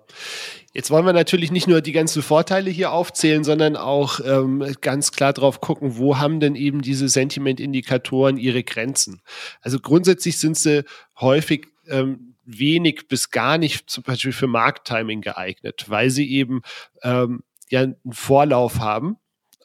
Jetzt 0.75 0.91
wollen 0.91 1.07
wir 1.07 1.13
natürlich 1.13 1.51
nicht 1.51 1.67
nur 1.67 1.81
die 1.81 1.93
ganzen 1.93 2.23
Vorteile 2.23 2.71
hier 2.71 2.93
aufzählen, 2.93 3.45
sondern 3.45 3.77
auch 3.77 4.08
ähm, 4.25 4.75
ganz 4.81 5.13
klar 5.13 5.33
drauf 5.33 5.61
gucken, 5.61 5.97
wo 5.97 6.19
haben 6.19 6.41
denn 6.41 6.55
eben 6.55 6.83
diese 6.83 7.09
Sentimentindikatoren 7.09 8.37
ihre 8.37 8.63
Grenzen. 8.63 9.23
Also 9.61 9.79
grundsätzlich 9.79 10.39
sind 10.39 10.57
sie 10.57 10.85
häufig 11.21 11.69
ähm, 11.89 12.37
wenig 12.45 13.09
bis 13.09 13.31
gar 13.31 13.59
nicht 13.59 13.91
zum 13.91 14.05
Beispiel 14.05 14.33
für 14.33 14.47
Markttiming 14.47 15.21
geeignet, 15.21 15.85
weil 15.89 16.11
sie 16.11 16.31
eben 16.31 16.63
ähm, 17.03 17.43
ja 17.69 17.83
einen 17.83 17.97
Vorlauf 18.11 18.79
haben 18.81 19.17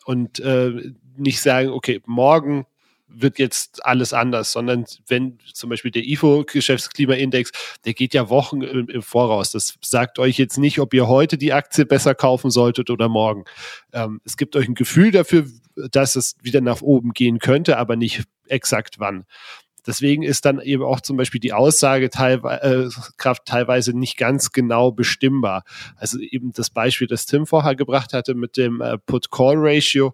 und 0.05 0.39
äh, 0.39 0.93
nicht 1.15 1.41
sagen, 1.41 1.69
okay, 1.69 2.01
morgen 2.05 2.65
wird 3.13 3.39
jetzt 3.39 3.85
alles 3.85 4.13
anders, 4.13 4.51
sondern 4.51 4.85
wenn 5.07 5.37
zum 5.53 5.69
Beispiel 5.69 5.91
der 5.91 6.03
IFO-Geschäftsklimaindex, 6.03 7.51
der 7.85 7.93
geht 7.93 8.13
ja 8.13 8.29
Wochen 8.29 8.61
im, 8.61 8.89
im, 8.89 9.01
Voraus. 9.01 9.51
Das 9.51 9.75
sagt 9.81 10.19
euch 10.19 10.37
jetzt 10.37 10.57
nicht, 10.57 10.79
ob 10.79 10.93
ihr 10.93 11.07
heute 11.07 11.37
die 11.37 11.53
Aktie 11.53 11.85
besser 11.85 12.15
kaufen 12.15 12.51
solltet 12.51 12.89
oder 12.89 13.09
morgen. 13.09 13.45
Ähm, 13.91 14.21
es 14.25 14.37
gibt 14.37 14.55
euch 14.55 14.67
ein 14.67 14.75
Gefühl 14.75 15.11
dafür, 15.11 15.45
dass 15.91 16.15
es 16.15 16.35
wieder 16.41 16.61
nach 16.61 16.81
oben 16.81 17.13
gehen 17.13 17.39
könnte, 17.39 17.77
aber 17.77 17.95
nicht 17.95 18.23
exakt 18.47 18.99
wann. 18.99 19.25
Deswegen 19.85 20.23
ist 20.23 20.45
dann 20.45 20.61
eben 20.61 20.83
auch 20.83 21.01
zum 21.01 21.17
Beispiel 21.17 21.41
die 21.41 21.53
Aussagekraft 21.53 23.41
äh, 23.41 23.45
teilweise 23.45 23.97
nicht 23.97 24.17
ganz 24.17 24.51
genau 24.51 24.91
bestimmbar. 24.91 25.63
Also 25.97 26.19
eben 26.19 26.53
das 26.53 26.69
Beispiel, 26.69 27.07
das 27.07 27.25
Tim 27.25 27.45
vorher 27.45 27.75
gebracht 27.75 28.13
hatte 28.13 28.33
mit 28.33 28.55
dem 28.55 28.79
äh, 28.81 28.97
Put-Call-Ratio, 28.97 30.13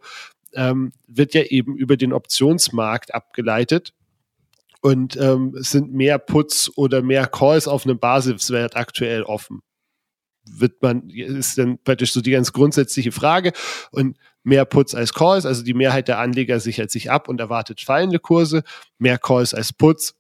ähm, 0.54 0.92
wird 1.08 1.34
ja 1.34 1.44
eben 1.44 1.76
über 1.76 1.98
den 1.98 2.14
Optionsmarkt 2.14 3.14
abgeleitet. 3.14 3.94
Und 4.82 5.18
ähm, 5.18 5.54
sind 5.58 5.94
mehr 5.94 6.18
Puts 6.20 6.72
oder 6.78 7.02
mehr 7.02 7.28
Calls 7.28 7.68
auf 7.68 7.86
einem 7.86 8.00
Basiswert 8.00 8.78
aktuell 8.78 9.24
offen. 9.24 9.62
Wird 10.50 10.82
man, 10.82 11.10
ist 11.10 11.58
dann 11.58 11.80
praktisch 11.84 12.14
so 12.14 12.22
die 12.22 12.32
ganz 12.32 12.54
grundsätzliche 12.54 13.12
Frage. 13.12 13.52
Und 13.92 14.18
mehr 14.44 14.64
Puts 14.64 14.96
als 14.96 15.14
Calls, 15.14 15.46
also 15.46 15.64
die 15.64 15.74
Mehrheit 15.74 16.08
der 16.08 16.20
Anleger 16.20 16.62
sichert 16.62 16.92
sich 16.92 17.12
ab 17.12 17.28
und 17.28 17.42
erwartet 17.42 17.82
fallende 17.82 18.20
Kurse, 18.20 18.64
mehr 18.98 19.18
Calls 19.18 19.54
als 19.54 19.74
Puts, 19.74 20.16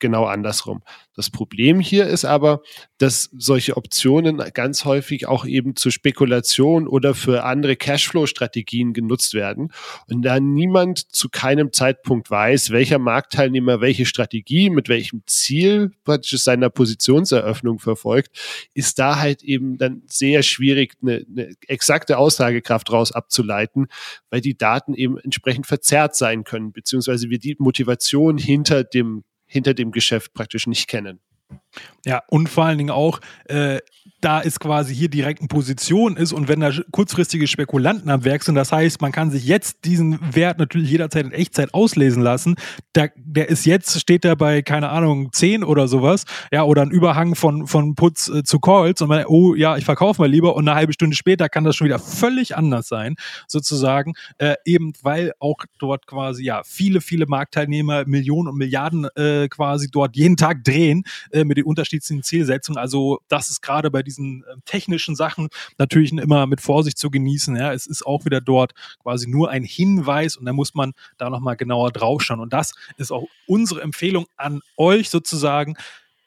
genau 0.00 0.24
andersrum. 0.24 0.82
Das 1.14 1.30
Problem 1.30 1.80
hier 1.80 2.06
ist 2.06 2.24
aber, 2.24 2.62
dass 2.98 3.30
solche 3.36 3.76
Optionen 3.76 4.38
ganz 4.54 4.84
häufig 4.84 5.26
auch 5.26 5.44
eben 5.44 5.74
zur 5.74 5.90
Spekulation 5.90 6.86
oder 6.86 7.14
für 7.14 7.44
andere 7.44 7.76
Cashflow-Strategien 7.76 8.92
genutzt 8.92 9.34
werden. 9.34 9.72
Und 10.08 10.22
da 10.22 10.38
niemand 10.38 11.12
zu 11.12 11.28
keinem 11.28 11.72
Zeitpunkt 11.72 12.30
weiß, 12.30 12.70
welcher 12.70 12.98
Marktteilnehmer 12.98 13.80
welche 13.80 14.06
Strategie 14.06 14.70
mit 14.70 14.88
welchem 14.88 15.22
Ziel 15.26 15.90
praktisch 16.04 16.40
seiner 16.40 16.70
Positionseröffnung 16.70 17.78
verfolgt, 17.78 18.38
ist 18.74 18.98
da 18.98 19.18
halt 19.18 19.42
eben 19.42 19.76
dann 19.76 20.02
sehr 20.06 20.42
schwierig, 20.42 20.94
eine, 21.02 21.24
eine 21.28 21.54
exakte 21.66 22.18
Aussagekraft 22.18 22.88
daraus 22.88 23.12
abzuleiten, 23.12 23.88
weil 24.30 24.40
die 24.40 24.56
Daten 24.56 24.94
eben 24.94 25.18
entsprechend 25.18 25.66
verzerrt 25.66 26.14
sein 26.14 26.44
können, 26.44 26.72
beziehungsweise 26.72 27.30
wir 27.30 27.38
die 27.38 27.56
Motivation 27.58 28.38
hinter 28.38 28.84
dem 28.84 29.24
hinter 29.48 29.74
dem 29.74 29.90
Geschäft 29.90 30.32
praktisch 30.34 30.66
nicht 30.66 30.86
kennen. 30.86 31.20
Ja, 32.04 32.22
und 32.28 32.48
vor 32.48 32.64
allen 32.64 32.78
Dingen 32.78 32.90
auch, 32.90 33.20
äh, 33.44 33.80
da 34.20 34.40
es 34.40 34.58
quasi 34.58 34.94
hier 34.94 35.08
direkt 35.08 35.40
in 35.40 35.48
Position 35.48 36.16
ist 36.16 36.32
und 36.32 36.48
wenn 36.48 36.60
da 36.60 36.72
kurzfristige 36.90 37.46
Spekulanten 37.46 38.10
am 38.10 38.24
Werk 38.24 38.42
sind, 38.42 38.54
das 38.54 38.72
heißt, 38.72 39.00
man 39.00 39.12
kann 39.12 39.30
sich 39.30 39.44
jetzt 39.46 39.84
diesen 39.84 40.18
Wert 40.34 40.58
natürlich 40.58 40.90
jederzeit 40.90 41.26
in 41.26 41.32
Echtzeit 41.32 41.74
auslesen 41.74 42.22
lassen. 42.22 42.56
Der, 42.94 43.12
der 43.16 43.48
ist 43.48 43.66
jetzt, 43.66 44.00
steht 44.00 44.24
da 44.24 44.34
bei, 44.34 44.62
keine 44.62 44.88
Ahnung, 44.88 45.32
10 45.32 45.62
oder 45.62 45.86
sowas, 45.86 46.24
ja, 46.50 46.64
oder 46.64 46.82
ein 46.82 46.90
Überhang 46.90 47.34
von, 47.34 47.66
von 47.66 47.94
Putz 47.94 48.28
äh, 48.28 48.42
zu 48.42 48.58
Calls 48.58 49.02
und 49.02 49.08
man, 49.08 49.26
oh 49.26 49.54
ja, 49.54 49.76
ich 49.76 49.84
verkaufe 49.84 50.22
mal 50.22 50.30
lieber 50.30 50.56
und 50.56 50.66
eine 50.66 50.76
halbe 50.76 50.92
Stunde 50.92 51.14
später 51.14 51.48
kann 51.48 51.64
das 51.64 51.76
schon 51.76 51.84
wieder 51.84 51.98
völlig 51.98 52.56
anders 52.56 52.88
sein, 52.88 53.14
sozusagen, 53.46 54.14
äh, 54.38 54.54
eben 54.64 54.94
weil 55.02 55.32
auch 55.38 55.58
dort 55.78 56.06
quasi, 56.06 56.42
ja, 56.42 56.62
viele, 56.64 57.00
viele 57.00 57.26
Marktteilnehmer 57.26 58.04
Millionen 58.06 58.48
und 58.48 58.56
Milliarden 58.56 59.06
äh, 59.14 59.48
quasi 59.48 59.90
dort 59.90 60.16
jeden 60.16 60.36
Tag 60.36 60.64
drehen 60.64 61.04
äh, 61.30 61.44
mit 61.44 61.57
den 61.58 61.66
unterschiedlichen 61.66 62.22
Zielsetzungen. 62.22 62.78
Also 62.78 63.20
das 63.28 63.50
ist 63.50 63.60
gerade 63.60 63.90
bei 63.90 64.02
diesen 64.02 64.44
äh, 64.44 64.56
technischen 64.64 65.16
Sachen 65.16 65.48
natürlich 65.76 66.12
immer 66.12 66.46
mit 66.46 66.60
Vorsicht 66.60 66.98
zu 66.98 67.10
genießen. 67.10 67.56
Ja, 67.56 67.72
es 67.72 67.86
ist 67.86 68.06
auch 68.06 68.24
wieder 68.24 68.40
dort 68.40 68.72
quasi 69.02 69.28
nur 69.28 69.50
ein 69.50 69.64
Hinweis 69.64 70.36
und 70.36 70.46
da 70.46 70.52
muss 70.52 70.74
man 70.74 70.92
da 71.16 71.30
nochmal 71.30 71.56
genauer 71.56 71.92
draufschauen. 71.92 72.40
Und 72.40 72.52
das 72.52 72.72
ist 72.96 73.12
auch 73.12 73.24
unsere 73.46 73.82
Empfehlung 73.82 74.26
an 74.36 74.60
euch 74.76 75.10
sozusagen 75.10 75.76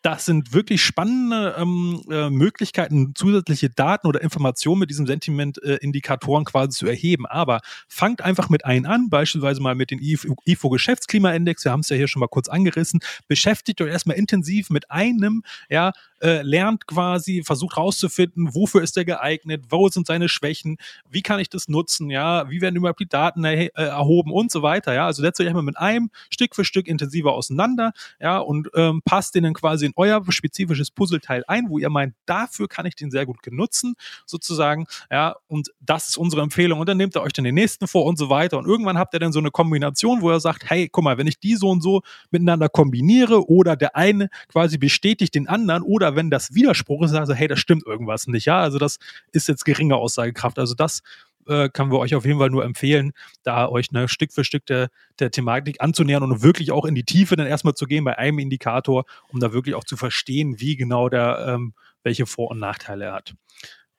das 0.01 0.25
sind 0.25 0.53
wirklich 0.53 0.83
spannende 0.83 1.55
ähm, 1.57 2.01
äh, 2.09 2.29
Möglichkeiten, 2.29 3.13
zusätzliche 3.15 3.69
Daten 3.69 4.07
oder 4.07 4.21
Informationen 4.21 4.79
mit 4.79 4.89
diesen 4.89 5.05
Sentiment-Indikatoren 5.05 6.43
äh, 6.43 6.45
quasi 6.45 6.69
zu 6.69 6.87
erheben. 6.87 7.25
Aber 7.27 7.61
fangt 7.87 8.21
einfach 8.21 8.49
mit 8.49 8.65
einem 8.65 8.85
an, 8.85 9.09
beispielsweise 9.09 9.61
mal 9.61 9.75
mit 9.75 9.91
dem 9.91 9.99
IFO-Geschäftsklimaindex. 9.99 11.65
Wir 11.65 11.71
haben 11.71 11.81
es 11.81 11.89
ja 11.89 11.95
hier 11.95 12.07
schon 12.07 12.19
mal 12.19 12.27
kurz 12.27 12.49
angerissen. 12.49 12.99
Beschäftigt 13.27 13.81
euch 13.81 13.91
erstmal 13.91 14.17
intensiv 14.17 14.69
mit 14.69 14.89
einem, 14.89 15.43
ja, 15.69 15.91
äh, 16.21 16.41
lernt 16.43 16.87
quasi, 16.87 17.43
versucht 17.43 17.75
herauszufinden, 17.75 18.53
wofür 18.53 18.81
ist 18.81 18.95
er 18.97 19.05
geeignet, 19.05 19.65
wo 19.69 19.89
sind 19.89 20.05
seine 20.07 20.29
Schwächen, 20.29 20.77
wie 21.09 21.21
kann 21.21 21.39
ich 21.39 21.49
das 21.49 21.67
nutzen, 21.67 22.09
ja, 22.09 22.49
wie 22.49 22.61
werden 22.61 22.75
überhaupt 22.75 22.99
die 22.99 23.09
Daten 23.09 23.43
er, 23.43 23.53
äh, 23.53 23.69
erhoben 23.75 24.31
und 24.31 24.51
so 24.51 24.61
weiter, 24.61 24.93
ja. 24.93 25.07
Also 25.07 25.21
setzt 25.21 25.39
euch 25.39 25.45
erstmal 25.45 25.63
mit 25.63 25.77
einem 25.77 26.11
Stück 26.29 26.55
für 26.55 26.63
Stück 26.63 26.87
intensiver 26.87 27.33
auseinander, 27.33 27.93
ja, 28.19 28.37
und 28.37 28.69
ähm, 28.75 29.01
passt 29.03 29.35
den 29.35 29.43
dann 29.43 29.53
quasi 29.53 29.90
in 29.91 29.93
euer 29.95 30.23
spezifisches 30.30 30.91
Puzzleteil 30.91 31.43
ein, 31.47 31.69
wo 31.69 31.80
ihr 31.80 31.89
meint, 31.89 32.15
dafür 32.25 32.67
kann 32.67 32.86
ich 32.86 32.95
den 32.95 33.12
sehr 33.12 33.25
gut 33.25 33.41
genutzen, 33.41 33.95
sozusagen. 34.25 34.86
Ja, 35.10 35.36
und 35.47 35.71
das 35.80 36.10
ist 36.10 36.17
unsere 36.17 36.41
Empfehlung. 36.41 36.80
Und 36.80 36.89
dann 36.89 36.97
nehmt 36.97 37.15
ihr 37.15 37.21
euch 37.21 37.34
dann 37.34 37.45
den 37.45 37.56
nächsten 37.56 37.88
vor 37.88 38.06
und 38.06 38.17
so 38.17 38.30
weiter. 38.30 38.58
Und 38.58 38.65
irgendwann 38.65 38.97
habt 38.97 39.13
ihr 39.13 39.19
dann 39.19 39.34
so 39.34 39.39
eine 39.39 39.51
Kombination, 39.51 40.21
wo 40.21 40.32
ihr 40.32 40.39
sagt, 40.39 40.69
hey, 40.69 40.89
guck 40.89 41.04
mal, 41.04 41.17
wenn 41.17 41.27
ich 41.27 41.39
die 41.39 41.56
so 41.56 41.69
und 41.69 41.82
so 41.82 42.01
miteinander 42.30 42.69
kombiniere 42.69 43.49
oder 43.49 43.75
der 43.75 43.95
eine 43.95 44.30
quasi 44.47 44.77
bestätigt 44.77 45.36
den 45.36 45.47
anderen 45.47 45.84
oder 45.84 46.15
wenn 46.15 46.30
das 46.30 46.54
Widerspruch 46.54 47.04
ist, 47.04 47.13
also 47.13 47.34
hey, 47.34 47.47
das 47.47 47.60
stimmt 47.60 47.86
irgendwas 47.86 48.27
nicht. 48.27 48.45
Ja, 48.45 48.60
also 48.60 48.77
das 48.77 48.97
ist 49.32 49.47
jetzt 49.47 49.65
geringe 49.65 49.95
Aussagekraft. 49.95 50.60
Also 50.60 50.75
das 50.75 51.01
äh, 51.47 51.69
können 51.69 51.91
wir 51.91 51.99
euch 51.99 52.15
auf 52.15 52.25
jeden 52.25 52.39
Fall 52.39 52.49
nur 52.49 52.63
empfehlen, 52.63 53.12
da 53.43 53.67
euch 53.67 53.91
ne, 53.91 54.08
Stück 54.08 54.34
für 54.34 54.43
Stück 54.43 54.65
der, 54.65 54.89
der 55.19 55.32
Thematik 55.32 55.82
anzunähern 55.82 56.23
und 56.23 56.43
wirklich 56.43 56.71
auch 56.71 56.86
in 56.86 56.95
die 56.95 57.04
Tiefe 57.04 57.36
dann 57.36 57.47
erstmal 57.47 57.73
zu 57.73 57.86
gehen 57.86 58.04
bei 58.04 58.17
einem 58.17 58.39
Indikator, 58.39 59.06
um 59.30 59.39
da 59.39 59.54
wirklich 59.54 59.75
auch 59.75 59.84
zu 59.84 59.97
verstehen, 59.97 60.60
wie 60.60 60.75
genau 60.75 61.10
der, 61.10 61.45
ähm, 61.47 61.73
welche 62.04 62.25
Vor- 62.25 62.51
und 62.51 62.60
Nachteile 62.60 63.06
er 63.06 63.13
hat. 63.13 63.34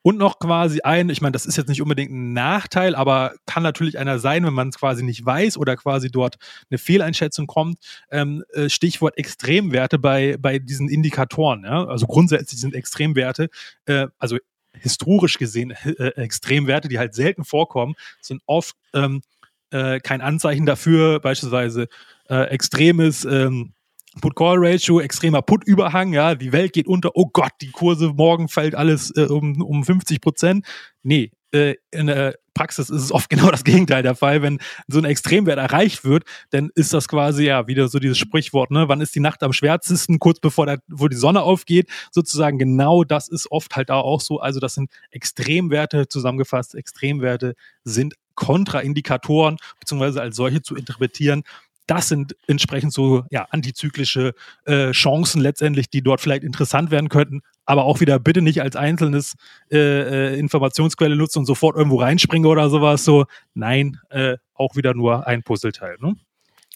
Und 0.05 0.19
noch 0.19 0.41
quasi 0.41 0.81
ein, 0.83 1.11
ich 1.11 1.21
meine, 1.21 1.33
das 1.33 1.47
ist 1.47 1.57
jetzt 1.57 1.69
nicht 1.69 1.81
unbedingt 1.81 2.11
ein 2.11 2.33
Nachteil, 2.33 2.97
aber 2.97 3.35
kann 3.47 3.63
natürlich 3.63 3.99
einer 3.99 4.19
sein, 4.19 4.45
wenn 4.45 4.53
man 4.53 4.71
es 4.71 4.79
quasi 4.79 5.05
nicht 5.05 5.25
weiß 5.25 5.57
oder 5.57 5.77
quasi 5.77 6.11
dort 6.11 6.37
eine 6.71 6.79
Fehleinschätzung 6.79 7.47
kommt. 7.47 7.79
Ähm, 8.11 8.43
äh, 8.53 8.69
Stichwort 8.69 9.17
Extremwerte 9.17 10.01
bei, 10.01 10.37
bei 10.41 10.59
diesen 10.59 10.89
Indikatoren. 10.89 11.65
Ja? 11.65 11.87
Also 11.87 12.07
grundsätzlich 12.07 12.61
sind 12.61 12.75
Extremwerte, 12.75 13.49
äh, 13.87 14.09
also 14.19 14.39
historisch 14.79 15.39
gesehen 15.39 15.73
äh, 15.85 16.09
Extremwerte, 16.17 16.89
die 16.89 16.99
halt 16.99 17.15
selten 17.15 17.45
vorkommen, 17.45 17.95
sind 18.21 18.43
oft 18.47 18.77
ähm, 18.95 19.23
äh, 19.71 20.01
kein 20.01 20.21
Anzeichen 20.21 20.67
dafür, 20.67 21.21
beispielsweise 21.21 21.89
äh, 22.29 22.45
extremes 22.49 23.25
ähm, 23.25 23.73
Put-Call-Ratio, 24.21 25.01
extremer 25.01 25.43
Put-Überhang, 25.43 26.13
ja, 26.13 26.35
die 26.35 26.53
Welt 26.53 26.73
geht 26.73 26.87
unter, 26.87 27.13
oh 27.15 27.31
Gott, 27.33 27.53
die 27.63 27.71
Kurse, 27.71 28.09
morgen 28.09 28.49
fällt 28.49 28.75
alles 28.75 29.11
äh, 29.17 29.23
um, 29.23 29.63
um 29.63 29.85
50 29.85 30.21
Prozent. 30.21 30.67
Nee, 31.03 31.31
äh, 31.53 31.77
in 31.91 32.07
der 32.07 32.37
Praxis 32.55 32.91
ist 32.91 33.03
es 33.03 33.13
oft 33.13 33.31
genau 33.31 33.51
das 33.51 33.65
Gegenteil 33.65 34.03
der 34.03 34.15
Fall. 34.15 34.43
Wenn 34.43 34.59
so 34.89 34.99
ein 34.99 35.05
Extremwert 35.05 35.59
erreicht 35.59 36.05
wird, 36.05 36.25
dann 36.51 36.71
ist 36.75 36.93
das 36.93 37.09
quasi 37.09 37.45
ja 37.45 37.67
wieder 37.67 37.89
so 37.89 37.99
dieses 37.99 38.19
Sprichwort, 38.19 38.71
ne? 38.71 38.89
Wann 38.89 39.01
ist 39.01 39.15
die 39.15 39.21
Nacht 39.21 39.43
am 39.43 39.53
schwärzesten? 39.53 40.19
Kurz 40.19 40.41
bevor 40.41 40.67
der, 40.67 40.79
wo 40.89 41.09
die 41.09 41.17
Sonne 41.17 41.43
aufgeht, 41.43 41.89
sozusagen 42.11 42.59
genau 42.59 43.05
das 43.05 43.29
ist 43.29 43.51
oft 43.51 43.77
halt 43.77 43.91
da 43.91 43.97
auch 43.97 44.21
so. 44.21 44.41
Also 44.41 44.61
das 44.61 44.75
sind 44.75 44.91
Extremwerte 45.11 46.09
zusammengefasst. 46.09 46.75
Extremwerte 46.75 47.55
sind 47.85 48.15
Kontraindikatoren, 48.35 49.57
beziehungsweise 49.79 50.23
als 50.23 50.37
solche 50.37 50.63
zu 50.63 50.75
interpretieren, 50.75 51.43
das 51.87 52.09
sind 52.09 52.37
entsprechend 52.47 52.93
so 52.93 53.25
ja, 53.31 53.47
antizyklische 53.51 54.35
äh, 54.65 54.93
Chancen 54.93 55.41
letztendlich, 55.43 55.91
die 55.91 56.03
dort 56.03 56.21
vielleicht 56.21 56.45
interessant 56.45 56.91
werden 56.91 57.09
könnten, 57.09 57.43
aber 57.65 57.85
auch 57.85 58.01
wieder 58.01 58.19
bitte 58.19 58.43
nicht 58.43 58.63
als 58.63 58.77
einzelnes 58.77 59.35
äh, 59.71 59.79
äh, 59.79 60.39
Informationsquelle 60.39 61.17
nutzen 61.17 61.41
und 61.41 61.47
sofort 61.47 61.77
irgendwo 61.77 62.01
reinspringen 62.01 62.51
oder 62.51 62.69
sowas. 62.71 63.05
So, 63.05 63.25
nein, 63.55 63.99
äh, 64.11 64.37
auch 64.55 64.77
wieder 64.77 64.95
nur 64.95 65.27
ein 65.27 65.43
Puzzleteil. 65.43 65.97
Ne? 66.01 66.15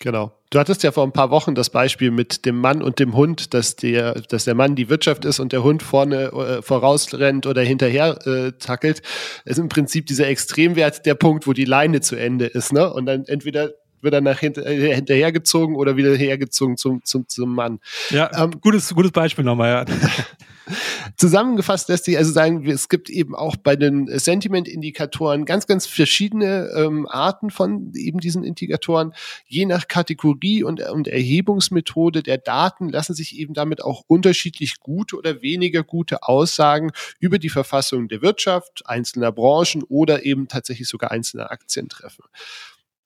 Genau. 0.01 0.33
Du 0.51 0.59
hattest 0.59 0.83
ja 0.83 0.93
vor 0.93 1.05
ein 1.05 1.13
paar 1.13 1.31
Wochen 1.31 1.55
das 1.55 1.71
Beispiel 1.71 2.11
mit 2.11 2.45
dem 2.45 2.61
Mann 2.61 2.83
und 2.83 2.99
dem 2.99 3.17
Hund, 3.17 3.55
dass 3.55 3.77
der, 3.77 4.21
dass 4.23 4.45
der 4.45 4.55
Mann 4.55 4.77
die 4.77 4.89
Wirtschaft 4.89 5.25
ist 5.25 5.41
und 5.41 5.53
der 5.53 5.63
Hund 5.63 5.83
vorne 5.83 6.27
äh, 6.27 6.63
vorausrennt 6.63 7.47
oder 7.47 7.63
hinterher 7.63 8.19
äh, 8.27 8.53
tackelt. 8.53 9.03
Das 9.45 9.57
ist 9.57 9.59
im 9.59 9.69
Prinzip 9.69 10.07
dieser 10.07 10.29
Extremwert 10.29 11.05
der 11.07 11.15
Punkt, 11.15 11.47
wo 11.47 11.53
die 11.53 11.65
Leine 11.65 12.01
zu 12.01 12.15
Ende 12.15 12.47
ist, 12.47 12.73
ne? 12.73 12.93
Und 12.93 13.07
dann 13.07 13.25
entweder 13.25 13.71
wird 14.01 14.15
er 14.15 14.21
nach 14.21 14.39
hinter, 14.39 14.67
äh, 14.67 14.95
hinterhergezogen 14.95 15.77
oder 15.77 15.97
wieder 15.97 16.15
hergezogen 16.15 16.77
zum, 16.77 17.05
zum, 17.05 17.29
zum 17.29 17.55
Mann. 17.55 17.81
Ja, 18.11 18.31
ähm, 18.43 18.53
gutes, 18.61 18.95
gutes 18.95 19.13
Beispiel 19.13 19.45
nochmal, 19.45 19.71
ja. 19.71 19.85
Zusammengefasst 21.17 21.89
lässt 21.89 22.07
sich 22.07 22.19
also 22.19 22.33
sagen, 22.33 22.69
es 22.69 22.89
gibt 22.89 23.09
eben 23.09 23.35
auch 23.35 23.57
bei 23.57 23.77
den 23.77 24.09
Sentiment-Indikatoren 24.19 25.45
ganz, 25.45 25.67
ganz 25.67 25.87
verschiedene 25.87 26.71
ähm, 26.77 27.07
Arten 27.09 27.51
von 27.51 27.93
eben 27.95 28.19
diesen 28.19 28.43
Indikatoren. 28.43 29.15
Je 29.47 29.65
nach 29.65 29.87
Kategorie 29.87 30.65
und, 30.65 30.81
und 30.81 31.07
Erhebungsmethode 31.07 32.23
der 32.23 32.39
Daten 32.39 32.89
lassen 32.89 33.15
sich 33.15 33.39
eben 33.39 33.55
damit 33.55 33.83
auch 33.83 34.03
unterschiedlich 34.09 34.81
gute 34.81 35.17
oder 35.17 35.41
weniger 35.41 35.85
gute 35.85 36.25
Aussagen 36.25 36.91
über 37.21 37.39
die 37.39 37.51
Verfassung 37.51 38.09
der 38.09 38.23
Wirtschaft, 38.23 38.83
einzelner 38.87 39.31
Branchen 39.31 39.85
oder 39.85 40.25
eben 40.25 40.49
tatsächlich 40.49 40.89
sogar 40.89 41.13
einzelner 41.13 41.53
Aktien 41.53 41.89
treffen. 41.89 42.25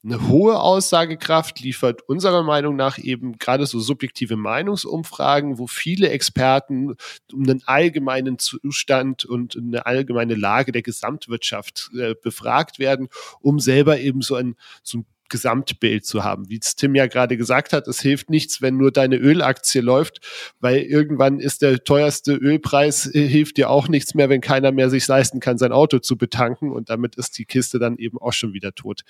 Eine 0.03 0.29
hohe 0.29 0.59
Aussagekraft 0.59 1.61
liefert 1.61 2.01
unserer 2.09 2.43
Meinung 2.43 2.75
nach 2.75 2.97
eben 2.97 3.37
gerade 3.37 3.67
so 3.67 3.81
subjektive 3.81 4.37
Meinungsumfragen, 4.37 5.59
wo 5.59 5.67
viele 5.67 6.09
Experten 6.09 6.95
um 7.31 7.43
einen 7.43 7.63
allgemeinen 7.67 8.39
Zustand 8.39 9.27
und 9.27 9.59
eine 9.59 9.85
allgemeine 9.85 10.37
Lage 10.37 10.73
der 10.73 10.81
Gesamtwirtschaft 10.81 11.91
äh, 11.99 12.15
befragt 12.15 12.79
werden, 12.79 13.09
um 13.41 13.61
selber 13.61 14.01
eben 14.01 14.23
so 14.23 14.37
ein, 14.37 14.57
so 14.83 14.99
ein 14.99 15.07
Gesamtbild 15.31 16.05
zu 16.05 16.25
haben. 16.25 16.51
Wie 16.51 16.59
es 16.61 16.77
Tim 16.77 16.95
ja 16.95 17.07
gerade 17.07 17.37
gesagt 17.37 17.73
hat, 17.73 17.87
es 17.87 18.01
hilft 18.01 18.29
nichts, 18.29 18.61
wenn 18.61 18.77
nur 18.77 18.93
deine 18.93 19.17
Ölaktie 19.17 19.81
läuft, 19.81 20.21
weil 20.61 20.81
irgendwann 20.81 21.41
ist 21.41 21.63
der 21.63 21.85
teuerste 21.85 22.35
Ölpreis, 22.35 23.07
äh, 23.15 23.27
hilft 23.27 23.59
dir 23.59 23.71
auch 23.71 23.89
nichts 23.89 24.15
mehr, 24.15 24.29
wenn 24.29 24.41
keiner 24.41 24.73
mehr 24.73 24.91
sich 24.91 25.07
leisten 25.07 25.41
kann, 25.41 25.59
sein 25.59 25.73
Auto 25.73 25.99
zu 25.99 26.17
betanken 26.19 26.73
und 26.73 26.91
damit 26.91 27.17
ist 27.17 27.39
die 27.39 27.45
Kiste 27.45 27.79
dann 27.79 27.97
eben 27.97 28.19
auch 28.19 28.33
schon 28.33 28.55
wieder 28.55 28.75
tot. 28.75 29.03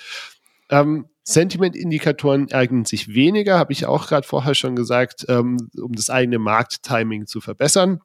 Ähm, 0.71 1.07
Sentiment-Indikatoren 1.25 2.51
eignen 2.53 2.85
sich 2.85 3.15
weniger, 3.15 3.59
habe 3.59 3.73
ich 3.73 3.87
auch 3.87 4.09
gerade 4.09 4.27
vorher 4.27 4.55
schon 4.55 4.75
gesagt, 4.75 5.27
ähm, 5.29 5.71
um 5.81 5.93
das 5.93 6.11
eigene 6.11 6.39
Markttiming 6.39 7.27
zu 7.27 7.41
verbessern. 7.41 8.01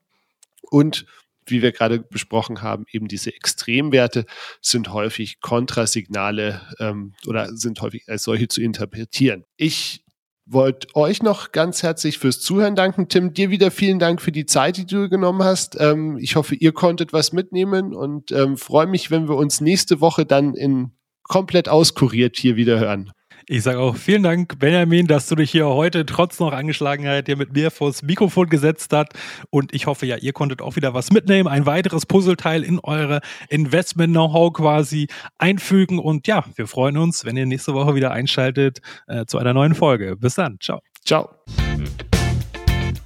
Und 0.62 1.06
wie 1.48 1.62
wir 1.62 1.72
gerade 1.72 2.00
besprochen 2.00 2.62
haben, 2.62 2.86
eben 2.92 3.08
diese 3.08 3.34
Extremwerte 3.34 4.26
sind 4.62 4.92
häufig 4.92 5.42
Kontrasignale 5.42 6.62
ähm, 6.80 7.14
oder 7.28 7.56
sind 7.56 7.82
häufig 7.82 8.04
als 8.08 8.24
solche 8.24 8.48
zu 8.48 8.62
interpretieren. 8.62 9.46
Ich 9.56 10.04
wollte 10.48 10.88
euch 10.96 11.24
noch 11.24 11.52
ganz 11.52 11.82
herzlich 11.84 12.20
fürs 12.20 12.40
Zuhören 12.40 12.76
danken. 12.76 13.10
Tim, 13.10 13.34
dir 13.34 13.50
wieder 13.50 13.72
vielen 13.72 14.00
Dank 14.00 14.22
für 14.22 14.32
die 14.32 14.46
Zeit, 14.46 14.78
die 14.78 14.86
du 14.86 15.10
genommen 15.10 15.44
hast. 15.44 15.80
Ähm, 15.80 16.18
ich 16.20 16.36
hoffe, 16.36 16.56
ihr 16.56 16.72
konntet 16.72 17.14
was 17.14 17.34
mitnehmen 17.34 17.94
und 17.96 18.32
ähm, 18.32 18.58
freue 18.58 18.88
mich, 18.88 19.10
wenn 19.10 19.28
wir 19.28 19.36
uns 19.36 19.62
nächste 19.62 20.02
Woche 20.02 20.26
dann 20.26 20.54
in 20.54 20.92
komplett 21.28 21.70
auskuriert 21.70 22.38
hier 22.38 22.56
wieder 22.56 22.80
hören. 22.80 23.12
Ich 23.48 23.62
sage 23.62 23.80
auch 23.80 23.96
vielen 23.96 24.24
Dank, 24.24 24.58
Benjamin, 24.58 25.06
dass 25.06 25.28
du 25.28 25.36
dich 25.36 25.52
hier 25.52 25.68
heute 25.68 26.04
trotz 26.08 26.40
noch 26.40 26.52
Angeschlagenheit 26.52 27.28
hier 27.28 27.38
mit 27.38 27.54
mir 27.54 27.70
vors 27.70 28.02
Mikrofon 28.02 28.50
gesetzt 28.50 28.92
hast. 28.92 29.10
Und 29.52 29.72
ich 29.72 29.86
hoffe 29.86 30.08
ja, 30.08 30.18
ihr 30.18 30.34
konntet 30.34 30.64
auch 30.64 30.76
wieder 30.76 30.96
was 30.96 31.12
mitnehmen, 31.12 31.48
ein 31.48 31.68
weiteres 31.68 32.08
Puzzleteil 32.08 32.64
in 32.64 32.80
eure 32.80 33.22
Investment-Know-how 33.50 34.52
quasi 34.52 35.08
einfügen. 35.38 36.00
Und 36.00 36.26
ja, 36.26 36.44
wir 36.56 36.66
freuen 36.66 36.98
uns, 36.98 37.24
wenn 37.24 37.38
ihr 37.38 37.46
nächste 37.46 37.76
Woche 37.76 37.94
wieder 37.94 38.12
einschaltet 38.12 38.80
äh, 39.06 39.26
zu 39.26 39.38
einer 39.38 39.54
neuen 39.54 39.76
Folge. 39.76 40.16
Bis 40.16 40.34
dann. 40.34 40.58
Ciao. 40.60 40.80
Ciao. 41.06 41.30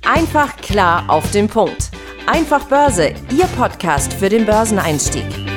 Einfach 0.05 0.55
klar 0.57 1.03
auf 1.09 1.29
den 1.31 1.49
Punkt. 1.49 1.91
Einfach 2.27 2.63
Börse, 2.65 3.13
Ihr 3.37 3.45
Podcast 3.57 4.13
für 4.13 4.29
den 4.29 4.45
Börseneinstieg. 4.45 5.48